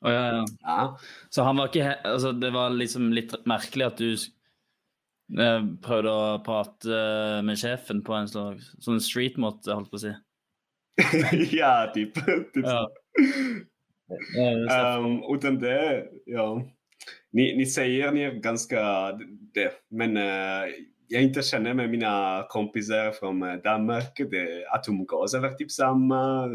oh, 0.01 0.13
ja, 0.13 0.27
ja. 0.37 0.45
ja. 0.61 0.99
Så 1.29 1.43
han 1.43 1.57
var 1.57 1.65
inte, 1.65 1.95
alltså, 1.95 2.33
det 2.33 2.51
var 2.51 2.71
liksom 2.71 3.13
lite 3.13 3.37
märkligt 3.45 3.87
att 3.87 3.97
du 3.97 4.13
eh, 5.39 5.65
prövade 5.83 6.35
att 6.35 6.45
prata 6.45 6.89
med 7.43 7.59
chefen 7.59 8.03
på 8.03 8.13
en 8.15 8.29
slags 8.29 8.73
sån 8.79 9.01
street 9.01 9.37
mått, 9.37 9.67
höll 9.67 9.87
på 9.87 9.97
att 9.97 10.01
säga. 10.01 10.21
ja, 11.51 11.93
typ. 11.95 12.15
typ 12.25 12.47
Ja. 12.55 12.91
Um, 14.99 15.35
utan 15.35 15.59
det, 15.59 16.09
ja. 16.25 16.63
Ni, 17.33 17.57
ni 17.57 17.67
säger 17.67 18.13
ni 18.13 18.23
är 18.23 18.33
ganska 18.33 19.13
det, 19.55 19.73
men 19.91 20.17
uh, 20.17 20.75
jag 21.09 21.23
inte 21.23 21.43
känner 21.43 21.75
med 21.75 21.91
mina 21.91 22.47
kompisar 22.49 23.13
från 23.13 23.43
uh, 23.43 23.63
Danmark. 23.63 24.17
Det, 24.31 24.67
att 24.71 24.89
umgås 24.89 25.37
typ 25.59 25.71
samma. 25.71 26.49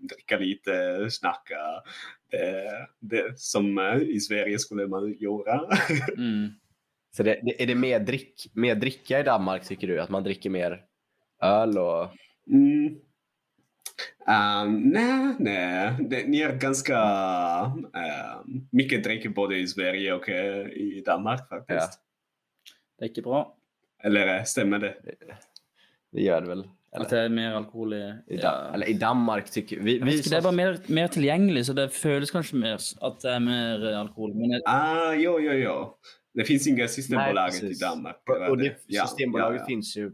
Dricka 0.00 0.38
lite, 0.38 1.06
snacka. 1.10 1.56
Det, 2.30 2.86
det 3.00 3.38
som 3.38 3.78
uh, 3.78 4.02
i 4.02 4.20
Sverige 4.20 4.58
skulle 4.58 4.86
man 4.86 5.12
göra. 5.18 5.60
Mm. 6.16 6.48
Så 7.16 7.22
det, 7.22 7.40
det, 7.42 7.62
är 7.62 7.66
det 7.66 7.74
mer, 7.74 8.00
drick, 8.00 8.50
mer 8.52 8.74
dricka 8.74 9.20
i 9.20 9.22
Danmark 9.22 9.64
tycker 9.64 9.86
du? 9.86 10.00
Att 10.00 10.10
man 10.10 10.22
dricker 10.22 10.50
mer 10.50 10.84
öl 11.42 11.78
och... 11.78 12.08
Mm. 12.50 12.96
Um, 14.28 14.80
nej, 14.80 15.34
nej. 15.38 15.96
Det, 16.00 16.28
ni 16.28 16.40
är 16.40 16.56
ganska 16.56 16.94
uh, 16.94 18.42
mycket 18.70 19.04
dricker 19.04 19.28
både 19.28 19.58
i 19.58 19.66
Sverige 19.66 20.12
och 20.12 20.28
uh, 20.28 20.34
i 20.72 21.02
Danmark 21.06 21.48
faktiskt. 21.48 21.78
Ja. 21.80 22.74
Det 22.98 23.04
är 23.04 23.08
inte 23.08 23.22
bra. 23.22 23.56
Eller 24.02 24.38
uh, 24.38 24.44
stämmer 24.44 24.78
det? 24.78 24.94
Det 26.12 26.22
gör 26.22 26.40
det 26.40 26.48
väl? 26.48 26.68
Eller? 26.92 27.04
Att 27.04 27.10
det 27.10 27.18
är 27.18 27.28
mer 27.28 27.50
alkohol 27.50 27.94
i... 27.94 28.14
I, 28.26 28.36
da, 28.36 28.70
eller 28.74 28.88
i 28.88 28.92
Danmark 28.92 29.50
tycker 29.50 29.80
vi... 29.80 29.98
Jag 29.98 30.06
vi 30.06 30.20
det 30.20 30.36
är 30.36 30.42
bara 30.42 30.52
mer, 30.52 30.78
mer 30.86 31.08
tillgängligt 31.08 31.66
så 31.66 31.72
det 31.72 31.90
känns 31.92 32.30
kanske 32.30 32.56
mer 32.56 32.78
att 33.00 33.20
det 33.20 33.30
är 33.30 33.40
mer 33.40 33.92
alkohol. 33.92 34.34
Men 34.34 34.62
Ah, 34.64 35.12
jo, 35.12 35.40
jo, 35.40 35.52
jo. 35.52 35.94
Det 36.34 36.44
finns 36.44 36.66
inga 36.66 36.88
Systembolaget 36.88 37.62
i 37.62 37.74
Danmark. 37.74 38.22
Och, 38.50 38.58
det, 38.58 38.76
Ja, 38.86 39.06
Systembolaget 39.06 39.56
ja, 39.56 39.62
ja. 39.62 39.66
finns 39.66 39.96
ju 39.96 40.12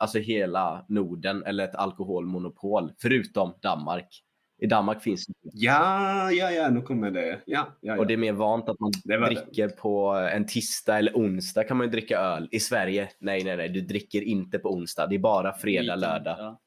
alltså 0.00 0.18
hela 0.18 0.84
Norden 0.88 1.44
eller 1.44 1.64
ett 1.64 1.74
alkoholmonopol 1.74 2.92
förutom 2.98 3.54
Danmark. 3.62 4.22
I 4.62 4.66
Danmark 4.66 5.02
finns 5.02 5.26
det 5.26 5.32
Ja, 5.42 6.30
ja, 6.32 6.50
ja, 6.50 6.70
nu 6.70 6.82
kommer 6.82 7.10
det. 7.10 7.28
Ja, 7.28 7.36
ja, 7.46 7.66
ja. 7.80 7.98
och 7.98 8.06
det 8.06 8.12
är 8.14 8.18
mer 8.18 8.32
vant 8.32 8.68
att 8.68 8.80
man 8.80 8.92
Det 9.04 9.16
var 9.18 9.28
det. 9.30 9.34
dricker 9.34 9.68
på 9.68 10.08
en 10.32 10.46
tisdag 10.46 10.98
eller 10.98 11.12
onsdag 11.12 11.64
kan 11.64 11.76
man 11.76 11.86
ju 11.86 11.90
dricka 11.90 12.18
öl. 12.18 12.48
I 12.50 12.60
Sverige, 12.60 13.10
nej, 13.18 13.44
nej, 13.44 13.56
nej, 13.56 13.68
du 13.68 13.80
dricker 13.80 14.22
inte 14.22 14.58
på 14.58 14.72
onsdag. 14.74 15.06
Det 15.06 15.14
är 15.14 15.18
bara 15.18 15.52
fredag, 15.52 15.96
lördag. 15.96 16.36
Ja. 16.38 16.60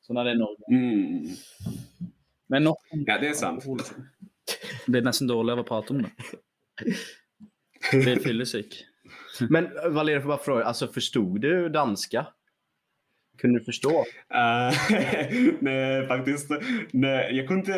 Så 0.00 0.12
när 0.12 0.24
det 0.24 0.30
är 0.30 0.34
Norge. 0.34 0.64
Mm. 0.70 1.26
Men 2.46 2.64
Norge... 2.64 3.04
Ja, 3.06 3.18
det 3.20 3.28
är 3.28 3.32
sant. 3.34 3.64
Det 4.86 4.92
blir 4.92 5.02
nästan 5.02 5.28
dåligt 5.28 5.58
att 5.58 5.66
prata 5.66 5.94
om 5.94 6.02
det. 6.02 6.10
Det 7.92 7.98
blir 7.98 8.16
fyllesyk. 8.16 8.84
Men 9.50 9.68
Valeria, 9.90 10.20
får 10.20 10.28
bara 10.28 10.38
fråga, 10.38 10.64
alltså 10.64 10.88
förstod 10.88 11.40
du 11.40 11.68
danska? 11.68 12.26
Kunde 13.38 13.58
du 13.58 13.64
förstå? 13.64 13.90
Uh, 13.90 14.72
nej, 15.60 16.06
faktiskt. 16.06 16.50
Nej, 16.92 17.36
jag 17.36 17.48
kunde... 17.48 17.72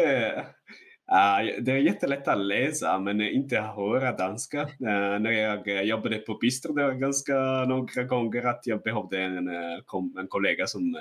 Uh, 1.12 1.62
det 1.62 1.73
är 1.73 1.77
jättelätt 1.77 2.29
att 2.29 2.38
läsa 2.38 2.99
men 2.99 3.20
inte 3.20 3.61
höra 3.61 4.12
danska. 4.12 4.62
Uh, 4.62 5.18
när 5.20 5.31
jag 5.31 5.85
jobbade 5.85 6.18
på 6.18 6.35
Bistro 6.35 6.73
det 6.73 6.85
var 6.85 6.92
ganska 6.92 7.35
några 7.68 8.03
gånger 8.05 8.46
att 8.46 8.66
jag 8.66 8.83
behövde 8.83 9.18
en, 9.23 9.49
kom, 9.85 10.16
en 10.18 10.29
kollega 10.29 10.66
som 10.66 10.96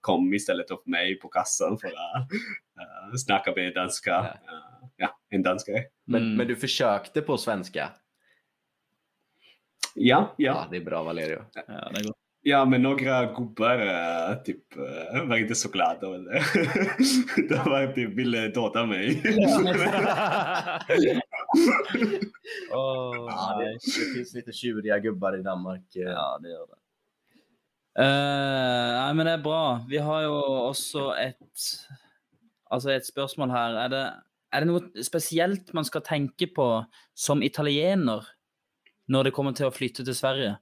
kom 0.00 0.34
istället 0.34 0.68
för 0.68 0.78
mig 0.84 1.18
på 1.18 1.28
kassan 1.28 1.78
för 1.78 1.88
att 1.88 2.32
uh, 2.32 3.16
snacka 3.16 3.52
med 3.56 3.74
danska. 3.74 4.10
Ja. 4.10 4.52
Uh, 4.52 4.88
ja, 4.96 5.18
en 5.30 5.42
danskare. 5.42 5.84
Men, 6.06 6.22
Mm. 6.22 6.36
men 6.36 6.46
du 6.46 6.56
försökte 6.56 7.20
på 7.20 7.36
svenska? 7.36 7.90
Ja, 9.94 10.34
ja. 10.38 10.52
Ja, 10.52 10.66
det 10.70 10.76
är 10.76 10.84
bra 10.84 11.02
Valerio. 11.02 11.42
Ja, 11.54 11.90
det 11.94 12.04
går. 12.04 12.23
Ja, 12.46 12.64
men 12.64 12.82
några 12.82 13.26
gubbar 13.32 13.78
uh, 13.78 14.42
typ, 14.44 14.76
uh, 14.76 15.28
var 15.28 15.36
inte 15.36 15.54
så 15.54 15.68
glada. 15.68 16.08
De 17.48 17.56
var 17.64 17.92
typ, 17.94 18.10
ville 18.18 18.48
döda 18.48 18.86
mig. 18.86 19.22
Åh, 22.72 23.26
Ja, 23.28 23.56
det, 23.58 23.64
nej. 23.64 23.78
det 23.84 24.14
finns 24.14 24.34
lite 24.34 24.52
tjuriga 24.52 24.98
gubbar 24.98 25.38
i 25.38 25.42
Danmark. 25.42 25.96
eh. 25.96 26.02
Ja, 26.02 26.38
det 26.42 26.48
gör 26.48 26.66
det. 26.66 26.76
Eh, 27.98 29.00
nei, 29.00 29.14
men 29.14 29.26
det 29.26 29.32
er 29.32 29.38
bra. 29.42 29.84
Vi 29.88 29.98
har 30.02 30.22
jo 30.26 30.34
også 30.68 31.12
et 31.14 31.60
Altså 32.70 32.90
et 32.90 33.06
spørsmål 33.06 33.50
her. 33.54 33.74
Er 33.84 33.88
det, 33.92 34.00
er 34.52 34.60
det 34.60 34.66
noe 34.66 35.02
spesielt 35.06 35.68
man 35.76 35.84
skal 35.86 36.02
tenke 36.02 36.46
på 36.50 36.64
som 37.14 37.42
italiener 37.42 38.24
når 39.08 39.24
det 39.28 39.32
kommer 39.36 39.52
til 39.54 39.66
å 39.68 39.74
flytte 39.74 40.02
til 40.04 40.14
Sverige? 40.16 40.56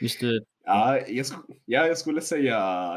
Hvis 0.00 0.16
du 0.18 0.44
Ja, 0.64 0.98
jag, 1.08 1.26
ja, 1.66 1.86
jag 1.86 1.98
skulle 1.98 2.20
säga 2.20 2.54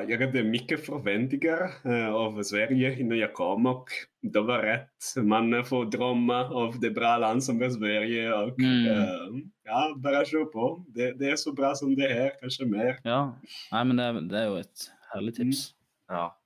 jag 0.08 0.19
hade 0.26 0.43
mycket 0.43 0.86
förväntningar 0.86 1.71
eh, 1.86 2.13
av 2.13 2.43
Sverige 2.43 3.00
innan 3.00 3.17
jag 3.17 3.34
kom 3.34 3.65
och 3.65 3.89
det 4.21 4.41
var 4.41 4.60
rätt. 4.60 5.24
Man 5.24 5.65
får 5.65 5.86
drömma 5.86 6.45
av 6.50 6.80
det 6.80 6.89
bra 6.91 7.17
land 7.17 7.43
som 7.43 7.62
är 7.62 7.69
Sverige 7.69 8.34
och 8.34 8.60
Mm. 8.60 8.88
eh, 8.88 9.41
ja, 9.63 9.93
bara 9.98 10.26
kör 10.26 10.45
på. 10.45 10.86
Det, 10.88 11.12
det 11.19 11.30
är 11.30 11.36
så 11.36 11.54
bra 11.54 11.76
som 11.76 11.95
det 11.95 12.08
är, 12.08 12.32
kanske 12.41 12.65
mer. 12.65 12.98
Ja. 13.04 13.34
Nei, 13.71 13.84
men 13.84 13.98
det, 13.98 14.28
det 14.30 14.39
er 14.39 14.45
jo 14.45 14.56
et 14.62 14.86
herlig 15.13 15.36
tips. 15.36 15.74
Ja. 16.08 16.38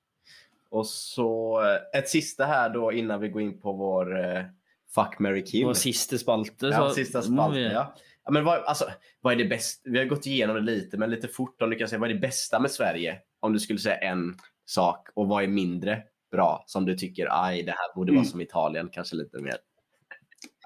Och 0.71 0.88
så 0.88 1.62
eh, 1.62 1.99
ett 1.99 2.10
sista 2.10 2.45
här 2.45 2.69
då 2.69 2.91
innan 2.93 3.19
vi 3.19 3.30
går 3.30 3.41
in 3.41 3.60
på 3.60 3.73
vår 3.73 4.19
eh, 4.19 4.43
Fuck, 4.95 5.19
marry, 5.19 5.43
kill. 5.45 5.65
Vår 5.65 5.73
siste 5.73 6.17
spalte. 6.17 6.65
Ja, 6.71 6.88
så 6.89 6.93
sista 6.95 7.21
vi- 7.52 7.71
ja. 7.73 7.93
Ja 8.29 8.33
men 8.33 8.43
vad, 8.43 8.63
alltså, 8.63 8.85
vad 9.21 9.33
är 9.33 9.37
det 9.37 9.45
bästa? 9.45 9.89
Vi 9.89 9.97
har 9.99 10.05
gått 10.05 10.25
igenom 10.25 10.55
det 10.55 10.61
lite, 10.61 10.97
men 10.97 11.09
lite 11.11 11.27
fort 11.27 11.61
om 11.61 11.69
du 11.69 11.75
kan 11.75 11.87
säga 11.87 11.99
vad 11.99 12.09
är 12.09 12.13
det 12.13 12.19
bästa 12.19 12.59
med 12.59 12.71
Sverige? 12.71 13.17
Om 13.39 13.53
du 13.53 13.59
skulle 13.59 13.79
säga 13.79 13.97
en 13.97 14.35
sak 14.65 15.07
och 15.15 15.27
vad 15.27 15.43
är 15.43 15.47
mindre 15.47 16.03
bra 16.31 16.63
som 16.67 16.85
du 16.85 16.95
tycker, 16.95 17.27
aj, 17.45 17.63
det 17.63 17.71
här 17.71 17.95
borde 17.95 18.11
vara 18.11 18.19
Mm. 18.19 18.29
som 18.31 18.41
Italien, 18.41 18.89
kanske 18.91 19.15
lite 19.15 19.41
mer. 19.41 19.55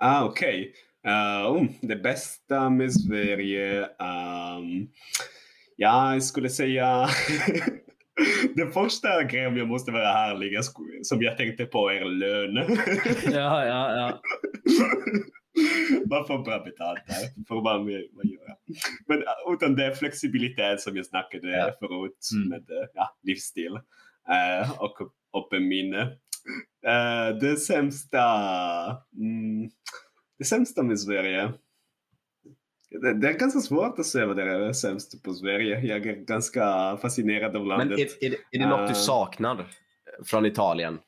Ah, 0.02 0.24
okej. 0.26 0.74
Eh, 1.08 1.52
oh, 1.52 1.64
det 1.82 1.96
bästa 1.96 2.70
med 2.70 2.94
Sverige? 2.94 3.86
ehm, 3.86 4.88
ja, 5.76 6.14
jag 6.14 6.24
skulle 6.24 6.50
säga... 6.50 7.08
Den 8.56 8.72
första 8.72 9.24
grejen 9.24 9.58
jag 9.58 9.68
måste 9.68 9.92
vara 9.92 10.08
härlig, 10.08 10.64
som 11.04 11.22
jag 11.22 11.38
tänkte 11.38 11.66
på 11.66 11.90
är 11.90 12.06
lön. 12.06 12.56
Ja, 13.34 13.66
ja, 13.66 13.96
ja. 13.96 14.22
Man 16.10 16.28
får 16.28 16.44
bra 16.44 16.60
betalt 16.64 17.02
där, 17.08 17.44
får 17.48 17.56
man 17.62 17.86
vad 18.14 18.26
göra. 18.26 18.56
Men 19.08 19.18
uh, 19.18 19.54
utan 19.54 19.76
det 19.76 19.96
flexibilitet 19.96 20.82
som 20.82 20.96
jag 20.98 21.06
snackade 21.06 21.50
Ja. 21.58 21.72
förut 21.80 22.20
Mm. 22.36 22.50
med 22.50 22.60
uh, 22.72 22.86
ja, 22.94 23.18
livsstil 23.24 23.74
uh, 23.74 24.82
och 24.82 24.98
öppen 25.38 25.68
minne. 25.68 26.02
Uh, 26.88 27.38
det 27.42 27.58
sämsta, 27.58 28.24
mm, 29.18 29.70
det 30.40 30.46
sämsta 30.46 30.84
med 30.84 31.00
Sverige. 31.00 31.54
Det, 33.02 33.14
det 33.14 33.30
är 33.30 33.34
ganska 33.40 33.60
svårt 33.60 34.00
att 34.00 34.06
säga 34.06 34.26
vad 34.28 34.36
det 34.36 34.44
är 34.44 34.74
sämst 34.74 35.24
på 35.24 35.34
Sverige. 35.34 35.80
Jag 35.80 36.06
är 36.06 36.16
ganska 36.16 36.98
fascinerad 36.98 37.56
av 37.56 37.62
Men 37.68 37.78
landet. 37.78 38.00
är, 38.00 38.26
är, 38.26 38.30
det- 38.30 38.38
är 38.58 38.60
det 38.60 38.68
något 38.70 38.80
du 38.88 38.94
Eh. 38.94 39.00
saknar 39.00 39.66
från 40.26 40.46
Italien? 40.46 41.00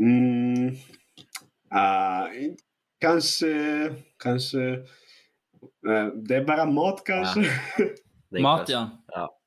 Mm, 0.00 0.74
ah, 1.70 2.28
kanske, 3.00 3.54
kanske. 4.18 4.60
eh, 5.88 6.06
det 6.28 6.36
är 6.36 6.44
bara 6.44 6.66
mat 6.66 7.02
kanske. 7.04 7.40
Det 8.30 8.38
är 8.38 8.42
Mat, 8.42 8.68
ja. 8.68 8.90
ja. 9.06 9.38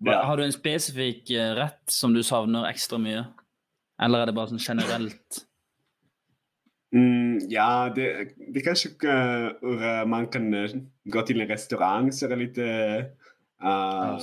Hva- 0.00 0.24
Har 0.24 0.36
du 0.36 0.44
en 0.44 0.52
spesifikk 0.52 1.30
eh, 1.30 1.54
rett 1.54 1.82
som 1.90 2.14
du 2.14 2.22
savner 2.22 2.68
ekstra 2.68 2.98
mye? 2.98 3.24
Eller 4.02 4.22
er 4.22 4.30
det 4.30 4.36
bare 4.36 4.52
sånn 4.52 4.62
generelt? 4.62 5.40
Mm, 6.94 7.40
ja, 7.50 7.92
det, 7.94 8.36
det 8.54 8.62
kanske 8.62 8.88
uh, 9.02 9.50
uh, 9.66 10.04
man 10.06 10.28
kan 10.30 10.54
uh, 10.54 10.70
gå 11.10 11.22
till 11.26 11.40
en 11.40 11.48
restaurang 11.48 12.12
så 12.12 12.26
är 12.26 12.30
det 12.30 12.36
lite 12.36 12.66
uh, 13.64 14.18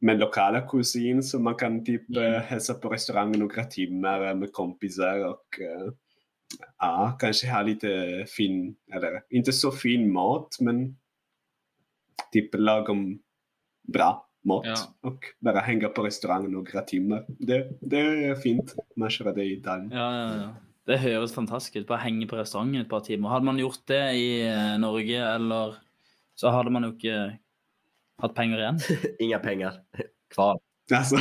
med 0.00 0.18
lokala 0.18 0.66
kusin 0.66 1.22
så 1.22 1.38
man 1.38 1.54
kan 1.54 1.84
typ 1.84 2.16
mm. 2.16 2.42
hälsa 2.42 2.74
på 2.74 2.88
restaurangen 2.88 3.38
några 3.38 3.64
timmar 3.64 4.34
med 4.34 4.52
kompisar 4.52 5.24
och 5.26 5.46
ja, 6.78 7.16
kanske 7.20 7.50
ha 7.50 7.62
lite 7.62 8.24
fin, 8.28 8.76
eller 8.92 9.22
inte 9.30 9.52
så 9.52 9.72
fin 9.72 10.12
mat 10.12 10.56
men 10.60 10.96
typ 12.32 12.54
lagom 12.54 13.18
bra 13.82 14.28
mat 14.44 14.66
ja. 14.66 15.08
och 15.08 15.24
bara 15.38 15.60
hänga 15.60 15.88
på 15.88 16.02
restaurangen 16.02 16.50
några 16.50 16.80
timmar. 16.80 17.24
Det, 17.28 17.72
det 17.80 18.00
är 18.00 18.34
fint 18.34 18.74
man 18.96 19.10
kör 19.10 19.34
det 19.34 19.44
i 19.44 19.52
Italien. 19.52 19.90
Ja, 19.90 20.16
ja, 20.16 20.36
ja. 20.36 20.54
Det 20.86 20.98
høres 20.98 21.34
fantastisk 21.34 21.76
ut. 21.76 21.86
Bare 21.86 22.02
henge 22.02 22.26
på 22.26 22.36
restauranten 22.36 22.80
et 22.82 22.90
par 22.90 23.04
timer. 23.06 23.30
Hadde 23.30 23.46
man 23.46 23.58
gjort 23.58 23.86
det 23.86 24.02
i 24.18 24.42
eh, 24.48 24.78
Norge, 24.82 25.20
eller 25.34 25.76
så 26.34 26.50
hadde 26.50 26.72
man 26.74 26.88
jo 26.88 26.90
ikke 26.96 27.18
hatt 28.22 28.34
penger 28.34 28.58
igjen. 28.58 28.80
Inga 29.22 29.38
pengar 29.38 29.78
kvar. 30.34 30.58
Alltså. 30.90 31.16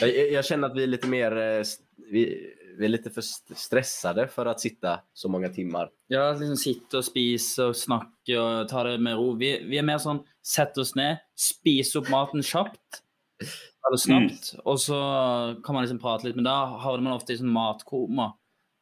jag, 0.00 0.32
jag, 0.32 0.44
känner 0.44 0.68
att 0.68 0.76
vi 0.76 0.82
är 0.82 0.86
lite 0.86 1.08
mer, 1.08 1.36
eh, 1.36 1.64
vi, 2.10 2.54
vi 2.78 2.84
är 2.84 2.88
lite 2.88 3.10
för 3.10 3.22
stressade 3.54 4.26
för 4.28 4.46
att 4.46 4.60
sitta 4.60 5.00
så 5.12 5.28
många 5.28 5.48
timmar. 5.48 5.90
Ja, 6.08 6.32
liksom 6.32 6.56
sitte 6.56 7.00
og 7.00 7.06
spise 7.06 7.70
og 7.70 7.78
snakke 7.78 8.38
og 8.38 8.68
ta 8.70 8.84
det 8.86 8.98
med 9.02 9.18
ro. 9.18 9.32
Vi, 9.40 9.56
vi 9.68 9.78
er 9.80 9.86
mer 9.86 10.02
sånn 10.02 10.22
sette 10.44 10.82
oss 10.84 10.94
ned, 10.98 11.22
spise 11.38 12.00
opp 12.00 12.10
maten 12.12 12.44
kjapt 12.44 13.04
det 13.94 14.00
snabbt, 14.00 14.54
mm. 14.54 14.62
og 14.64 14.80
så 14.80 14.98
kan 15.64 15.76
man 15.76 15.84
liksom 15.84 16.00
prate 16.02 16.26
litt. 16.26 16.38
Men 16.38 16.46
da 16.48 16.56
havner 16.82 17.04
man 17.04 17.20
i 17.20 17.36
sånn 17.38 17.52
matkoma. 17.52 18.32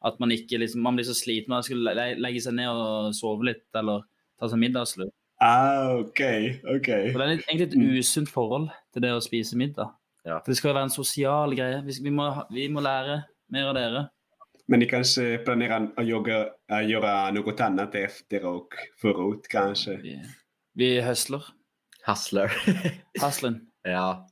At 0.02 0.18
man 0.18 0.34
ikke 0.34 0.58
liksom, 0.58 0.82
man 0.82 0.96
blir 0.98 1.06
så 1.06 1.14
sliten 1.14 1.52
man 1.52 1.62
skulle 1.62 1.94
legge 1.94 2.40
seg 2.42 2.56
ned 2.58 2.70
og 2.74 3.12
sove 3.14 3.46
litt 3.46 3.78
eller 3.78 4.02
ta 4.40 4.48
seg 4.50 4.58
middagslur. 4.58 5.12
Ah, 5.42 5.92
ok, 6.00 6.22
ok. 6.70 6.88
Og 7.12 7.18
det 7.18 7.24
er 7.24 7.30
litt, 7.30 7.44
egentlig 7.46 7.68
et 7.68 7.76
mm. 7.78 7.84
usunt 7.98 8.30
forhold 8.30 8.70
til 8.94 9.04
det 9.04 9.12
å 9.14 9.22
spise 9.22 9.58
middag. 9.58 9.92
Ja. 10.26 10.40
Det 10.46 10.56
skal 10.58 10.70
jo 10.70 10.76
være 10.76 10.88
en 10.88 10.94
sosial 10.94 11.54
greie. 11.58 11.80
Vi, 11.86 11.96
vi, 12.02 12.14
må, 12.14 12.28
vi 12.50 12.66
må 12.70 12.82
lære 12.82 13.20
mer 13.52 13.68
av 13.70 13.74
dere. 13.74 14.08
Men 14.66 14.80
ni 14.80 14.86
kanske 14.86 15.38
planerar 15.38 15.92
att 15.96 16.06
göra, 16.06 16.48
att 16.68 16.88
göra 16.88 17.30
något 17.30 17.60
annat 17.60 17.94
efter 17.94 18.44
och 18.44 18.68
förut 19.00 19.46
kanske? 19.50 19.96
Vi, 19.96 20.22
vi 20.74 21.00
hustler. 21.00 21.44
Hustler. 22.06 22.52
Hustlen. 23.22 23.60
ja. 23.82 24.28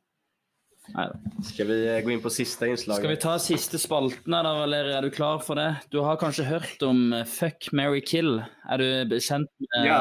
Ska 1.44 1.64
vi 1.64 1.96
eh, 1.96 2.00
gå 2.00 2.10
in 2.10 2.22
på 2.22 2.30
sista 2.30 2.66
inslaget? 2.66 3.02
Ska 3.02 3.08
vi 3.08 3.16
ta 3.16 3.38
sista 3.38 3.78
spaltene, 3.78 4.42
da, 4.42 4.54
Valerie? 4.54 4.96
Er 4.98 5.02
du 5.02 5.10
klar 5.10 5.38
for 5.38 5.54
det? 5.54 5.76
Du 5.90 6.00
har 6.00 6.16
kanskje 6.16 6.44
hørt 6.44 6.82
om 6.82 7.12
eh, 7.12 7.24
Fuck, 7.24 7.72
marry, 7.72 8.00
kill? 8.06 8.42
Er 8.70 8.78
du 8.78 9.20
kjent 9.20 9.50
med 9.60 9.86
ja. 9.86 10.00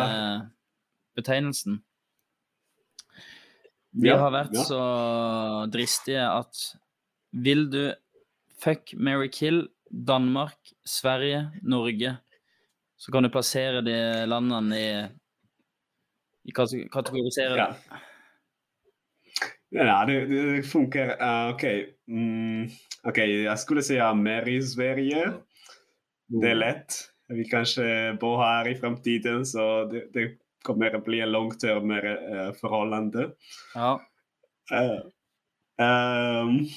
betegnelsen? 1.16 1.82
Vi 3.92 4.10
ja, 4.10 4.18
har 4.22 4.32
vært 4.34 4.56
ja. 4.56 4.64
så 4.66 4.82
dristige 5.74 6.26
at 6.30 6.64
vil 7.32 7.68
du 7.70 7.84
fuck, 8.64 8.94
marry, 8.94 9.30
kill 9.32 9.68
Danmark, 10.08 10.58
Sverige, 10.86 11.52
Norge, 11.62 12.16
så 12.98 13.12
kan 13.12 13.24
du 13.24 13.30
plassere 13.30 13.82
de 13.82 14.26
landene 14.26 14.80
i, 14.80 14.92
i 16.44 16.52
kategorisere 16.92 17.58
ja. 17.58 17.74
Ja, 19.72 20.06
det, 20.06 20.26
det 20.26 20.64
funkar. 20.64 21.08
Uh, 21.08 21.56
Okej, 21.56 21.82
okay. 21.82 21.94
mm, 22.08 22.70
okay. 23.04 23.44
jag 23.44 23.60
skulle 23.60 23.84
säga 23.84 24.14
mer 24.14 24.48
i 24.48 24.62
Sverige. 24.62 25.24
Mm. 25.24 26.42
Det 26.42 26.52
är 26.52 26.56
lätt. 26.56 26.94
Vi 27.28 27.44
kanske 27.44 28.18
bor 28.22 28.38
här 28.38 28.68
i 28.68 28.76
framtiden 28.76 29.46
så 29.46 29.86
det, 29.86 30.14
det 30.14 30.38
kommer 30.64 30.96
att 30.96 31.06
bli 31.06 31.20
en 31.20 31.32
långterm 31.32 31.92
uh, 31.92 32.54
förhållande. 32.54 33.30
Ja. 33.74 34.02
Uh, 34.72 35.02
um, 35.86 36.68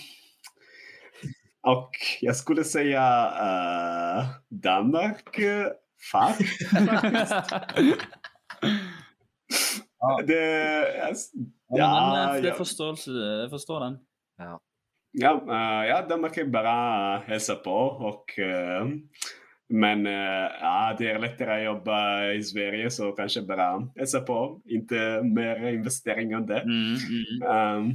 och 1.63 1.91
jag 2.21 2.37
skulle 2.37 2.65
säga 2.65 3.27
uh, 3.27 4.25
Danmark. 4.49 5.37
Fuck. 6.13 6.49
ja. 9.99 10.23
Det, 10.27 11.03
alltså, 11.09 11.37
Ja, 11.75 12.29
men 12.33 12.43
det 12.43 12.49
är 12.49 12.55
förståelse, 12.55 13.11
jag 13.11 13.51
förstår 13.51 13.81
den. 13.81 13.99
Ja. 14.39 14.61
Ja, 15.13 15.45
uh, 15.49 15.89
ja, 15.89 16.07
de 16.09 16.31
kan 16.31 16.51
bara 16.51 17.19
hälsa 17.19 17.55
på 17.55 17.75
och 17.81 18.25
uh, 18.39 18.89
men 19.69 20.07
uh, 20.07 20.51
ja, 20.61 20.97
det 20.99 21.11
är 21.11 21.19
lättare 21.19 21.59
att 21.59 21.65
jobba 21.65 22.27
i 22.33 22.43
Sverige 22.43 22.91
så 22.91 23.13
kanske 23.13 23.43
bara 23.43 23.89
hälsa 23.97 24.21
på, 24.21 24.61
inte 24.65 25.23
mer 25.23 25.73
investeringar 25.73 26.39
än 26.39 26.47
det. 26.47 26.61
Mm, 26.61 26.97
mm. 27.43 27.77
Um, 27.77 27.95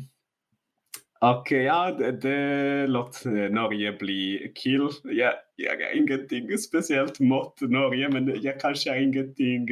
och 1.22 1.52
ja, 1.52 1.92
det, 1.92 2.12
det 2.12 2.88
låter 2.88 3.50
Norge 3.50 3.92
bli 3.92 4.52
kill. 4.56 4.90
Jag, 5.04 5.34
jag 5.56 5.72
har 5.72 5.98
ingenting 5.98 6.58
speciellt 6.58 7.20
mot 7.20 7.62
Norge, 7.62 8.10
men 8.10 8.42
jag 8.42 8.60
kanske 8.60 8.90
har 8.90 8.98
ingenting 8.98 9.68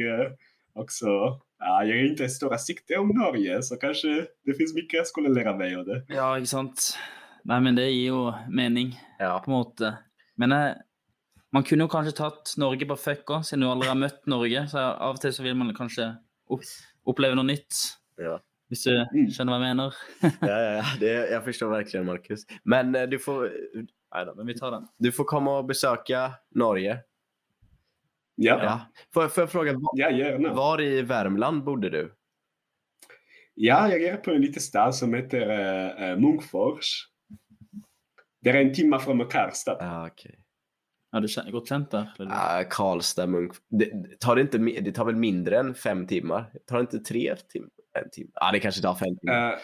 också 0.74 1.40
Ja, 1.58 1.84
jag 1.84 1.98
är 1.98 2.10
inte 2.10 2.28
stora 2.28 2.58
sikte 2.58 2.96
om 2.96 3.08
Norge, 3.08 3.62
så 3.62 3.76
kanske 3.76 4.26
det 4.44 4.54
finns 4.54 4.74
mycket 4.74 4.98
jag 4.98 5.06
skulle 5.06 5.28
lära 5.28 5.56
mig 5.56 5.76
av 5.76 5.84
det. 5.84 6.04
Ja, 6.08 6.36
ikke 6.38 6.50
sant. 6.50 6.90
Nei, 7.46 7.60
men 7.62 7.78
det 7.78 7.86
gir 7.88 8.10
jo 8.10 8.20
mening, 8.50 8.92
ja. 9.18 9.38
på 9.44 9.50
en 9.50 9.56
måte. 9.56 9.92
Men 10.36 10.52
eh, 10.52 10.74
man 11.52 11.64
kunne 11.64 11.86
jo 11.86 11.88
kanskje 11.88 12.16
tatt 12.18 12.56
Norge 12.60 12.88
på 12.88 12.98
fuck 13.00 13.30
òg, 13.30 13.46
siden 13.46 13.64
du 13.64 13.70
aldri 13.70 13.88
har 13.88 13.98
møtt 13.98 14.26
Norge. 14.28 14.66
Så 14.68 14.82
av 14.82 15.16
og 15.16 15.22
til 15.22 15.32
så 15.32 15.46
vil 15.46 15.56
man 15.56 15.72
kanskje 15.76 16.10
opp 16.52 16.66
oppleve 17.06 17.38
noe 17.38 17.46
nytt. 17.46 17.80
Ja. 18.20 18.36
Hvis 18.68 18.82
du 18.82 18.92
mm. 18.96 19.28
skjønner 19.30 19.52
hva 19.52 19.66
jeg 19.66 19.76
mener? 19.76 19.98
ja, 20.22 20.30
ja, 20.48 20.70
ja. 20.78 20.84
Det, 21.00 21.12
jag 21.34 21.44
förstår 21.44 21.68
verkligen, 21.70 22.06
Marcus. 22.06 22.46
Men 22.64 22.94
eh, 22.94 23.06
du 23.06 23.18
får... 23.18 23.52
Nej 24.14 24.26
då, 24.26 24.34
men 24.34 24.46
vi 24.46 24.58
tar 24.58 24.70
den. 24.70 24.88
Du 24.98 25.12
får 25.12 25.24
komma 25.24 25.58
och 25.58 25.64
besöka 25.64 26.32
Norge 26.54 27.02
Ja. 28.36 28.62
ja. 28.62 28.80
Får, 29.14 29.28
får 29.28 29.42
jag 29.42 29.52
fråga, 29.52 29.72
var, 29.72 29.90
ja, 29.94 30.54
var 30.54 30.80
i 30.80 31.02
Värmland 31.02 31.64
bodde 31.64 31.90
du? 31.90 32.14
Ja, 33.54 33.88
jag 33.90 34.02
är 34.02 34.16
på 34.16 34.30
en 34.30 34.40
liten 34.40 34.62
stad 34.62 34.94
som 34.94 35.14
heter 35.14 36.10
äh, 36.10 36.18
Munkfors. 36.18 37.08
Det 38.40 38.50
är 38.50 38.54
en 38.54 38.74
timme 38.74 38.98
från 38.98 39.28
Karlstad. 39.28 39.78
Ah, 39.80 40.06
okay. 40.06 40.32
Har 41.12 41.20
du 41.20 41.52
gått 41.52 41.68
känt 41.68 41.90
där? 41.90 42.10
Ah, 42.18 42.64
Karlstad, 42.64 43.26
Munk... 43.26 43.52
Det, 43.68 44.20
tar 44.20 44.36
det, 44.36 44.42
inte, 44.42 44.58
det 44.58 44.92
tar 44.92 45.04
väl 45.04 45.16
mindre 45.16 45.58
än 45.58 45.74
fem 45.74 46.06
timmar? 46.06 46.50
Det 46.52 46.58
tar 46.58 46.80
inte 46.80 46.98
tre 46.98 47.36
timmar? 47.36 47.70
En 48.04 48.10
timme? 48.10 48.30
Ah, 48.34 48.52
det 48.52 48.60
kanske 48.60 48.82
tar 48.82 48.94
fem 48.94 49.16
timmar. 49.20 49.52
Uh, 49.52 49.58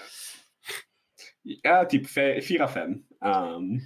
ja, 1.63 1.85
typ 1.85 2.11
fyra, 2.49 2.69
fem. 2.69 2.91
Um, 3.25 3.81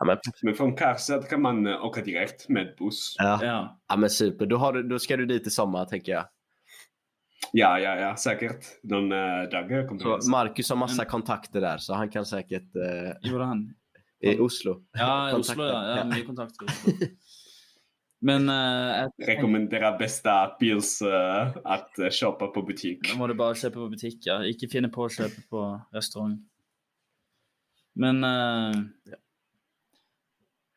Ja, 0.00 0.06
men... 0.06 0.18
men 0.42 0.54
från 0.54 0.76
Karlstad 0.76 1.22
kan 1.22 1.42
man 1.42 1.66
eh, 1.66 1.84
åka 1.84 2.02
direkt 2.02 2.48
med 2.48 2.74
buss. 2.78 3.14
Ja, 3.18 3.44
ja. 3.44 3.80
ja 3.88 3.96
men 3.96 4.10
super. 4.10 4.46
Då, 4.46 4.56
har 4.56 4.72
du, 4.72 4.82
då 4.82 4.98
ska 4.98 5.16
du 5.16 5.26
dit 5.26 5.46
i 5.46 5.50
sommar 5.50 5.84
tänker 5.84 6.12
jag. 6.12 6.24
Ja, 7.52 7.78
ja, 7.78 7.96
ja, 7.96 8.16
säkert. 8.16 8.64
Någon 8.82 9.12
äh, 9.12 9.42
dag 9.42 9.88
kommer 9.88 10.20
så 10.20 10.30
Marcus 10.30 10.70
har 10.70 10.76
massa 10.76 11.04
kontakter 11.04 11.60
där, 11.60 11.78
så 11.78 11.94
han 11.94 12.10
kan 12.10 12.26
säkert... 12.26 12.76
Äh, 12.76 13.30
Gjorde 13.30 13.44
han? 13.44 13.74
I 14.20 14.38
Oslo. 14.38 14.82
Ja, 14.92 15.30
i 15.30 15.34
Oslo, 15.34 15.64
ja. 15.64 15.96
ja 15.96 16.04
mycket 16.04 16.26
kontakter 16.26 16.64
i 16.64 16.66
Oslo. 16.66 17.06
Men 18.22 18.48
äh, 18.48 19.04
att... 19.04 19.14
Rekommenderar 19.18 19.98
bästa 19.98 20.46
pils 20.46 21.02
äh, 21.02 21.56
att 21.64 21.98
äh, 21.98 22.10
köpa 22.10 22.46
på 22.46 22.62
butik. 22.62 23.12
Då 23.12 23.18
må 23.18 23.26
du 23.26 23.34
bara 23.34 23.54
köpa 23.54 23.74
på 23.74 23.88
butik, 23.88 24.26
ja. 24.26 24.46
Inte 24.46 24.68
finna 24.68 24.88
på 24.88 25.04
att 25.04 25.16
köpa 25.16 25.42
på 25.50 25.80
restaurang. 25.92 26.48
Men 27.92 28.24
äh, 28.24 28.82
ja. 29.04 29.16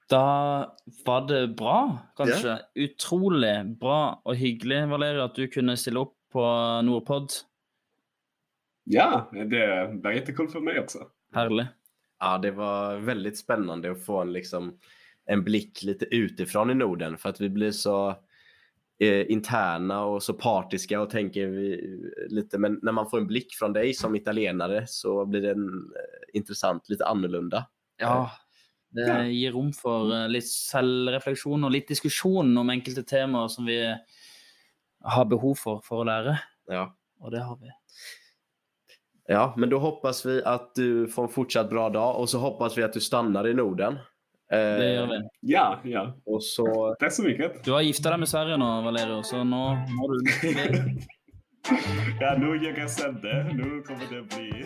Da 0.09 0.75
var 1.05 1.27
det 1.27 1.47
bra, 1.47 1.97
kanskje. 2.17 2.49
Ja. 2.49 2.59
Utrolig 2.75 3.77
bra 3.79 4.21
og 4.25 4.35
hyggelig, 4.35 4.83
Valeria, 4.91 5.23
at 5.25 5.35
du 5.35 5.47
kunne 5.47 5.77
stille 5.79 6.03
opp 6.03 6.13
på 6.33 6.43
Nordpod. 6.83 7.31
Ja, 8.83 9.29
det 9.31 10.01
var 10.03 10.11
jättekul 10.11 10.49
för 10.49 10.59
mig 10.59 10.79
också. 10.79 11.07
Härligt. 11.33 11.67
Ja, 12.19 12.37
det 12.37 12.51
var 12.51 12.97
väldigt 12.97 13.37
spännande 13.37 13.91
att 13.91 14.05
få 14.05 14.21
en, 14.21 14.33
liksom, 14.33 14.79
en 15.25 15.43
blick 15.43 15.83
lite 15.83 16.05
utifrån 16.05 16.71
i 16.71 16.73
Norden 16.75 17.17
för 17.17 17.29
att 17.29 17.41
vi 17.41 17.49
blir 17.49 17.71
så 17.71 18.09
eh, 18.99 19.31
interna 19.31 20.05
och 20.05 20.23
så 20.23 20.33
partiska 20.33 21.01
och 21.01 21.09
tänker 21.09 21.47
vi, 21.47 21.81
lite, 22.29 22.57
men 22.57 22.79
när 22.81 22.91
man 22.91 23.09
får 23.09 23.17
en 23.17 23.27
blick 23.27 23.53
från 23.53 23.73
dig 23.73 23.93
som 23.93 24.15
italienare 24.15 24.87
så 24.87 25.25
blir 25.25 25.41
den 25.41 25.67
eh, 25.67 26.37
intressant, 26.37 26.89
lite 26.89 27.05
annorlunda. 27.05 27.65
Ja, 27.97 28.31
det 28.89 29.07
ja. 29.07 29.23
gir 29.23 29.51
rom 29.51 29.73
for 29.73 30.13
eh, 30.15 30.27
litt 30.29 30.47
selvrefleksjon 30.47 31.63
og 31.65 31.73
litt 31.73 31.87
diskusjon 31.89 32.57
om 32.57 32.69
enkelte 32.69 33.03
temaer 33.03 33.47
som 33.47 33.65
vi 33.65 33.79
har 35.03 35.25
behov 35.25 35.55
for 35.59 35.81
for 35.83 36.03
å 36.03 36.07
lära. 36.07 36.37
Ja. 36.69 36.89
Och 37.19 37.31
det 37.31 37.39
har 37.43 37.57
vi. 37.57 37.71
Ja, 39.27 39.53
men 39.57 39.69
då 39.69 39.79
hoppas 39.79 40.25
vi 40.25 40.43
att 40.43 40.75
du 40.75 41.07
får 41.07 41.23
en 41.23 41.29
fortsatt 41.29 41.69
bra 41.69 41.89
dag 41.89 42.19
och 42.19 42.29
så 42.29 42.37
hoppas 42.37 42.77
vi 42.77 42.83
att 42.83 42.93
du 42.93 42.99
stannar 42.99 43.47
i 43.47 43.53
Norden. 43.53 43.97
Eh, 44.53 44.77
Det 44.79 44.93
gör 44.93 45.07
vi. 45.07 45.21
Ja, 45.39 45.79
ja. 45.83 46.17
Och 46.25 46.43
så 46.43 46.95
Tack 46.99 47.13
så 47.13 47.23
mycket. 47.23 47.63
Du 47.63 47.71
har 47.71 47.81
gifta 47.81 48.09
deg 48.09 48.19
med 48.19 48.29
Sverige 48.29 48.57
nå, 48.57 48.81
Valerio, 48.81 49.23
så 49.23 49.43
nå 49.43 49.75
må 49.75 50.13
du 50.13 50.19
Ja, 52.19 52.35
nu 52.37 52.63
ger 52.63 52.77
jag 52.79 52.89
sänder. 52.89 53.43
Nu 53.53 53.81
kommer 53.81 54.05
det 54.11 54.35
bli... 54.35 54.65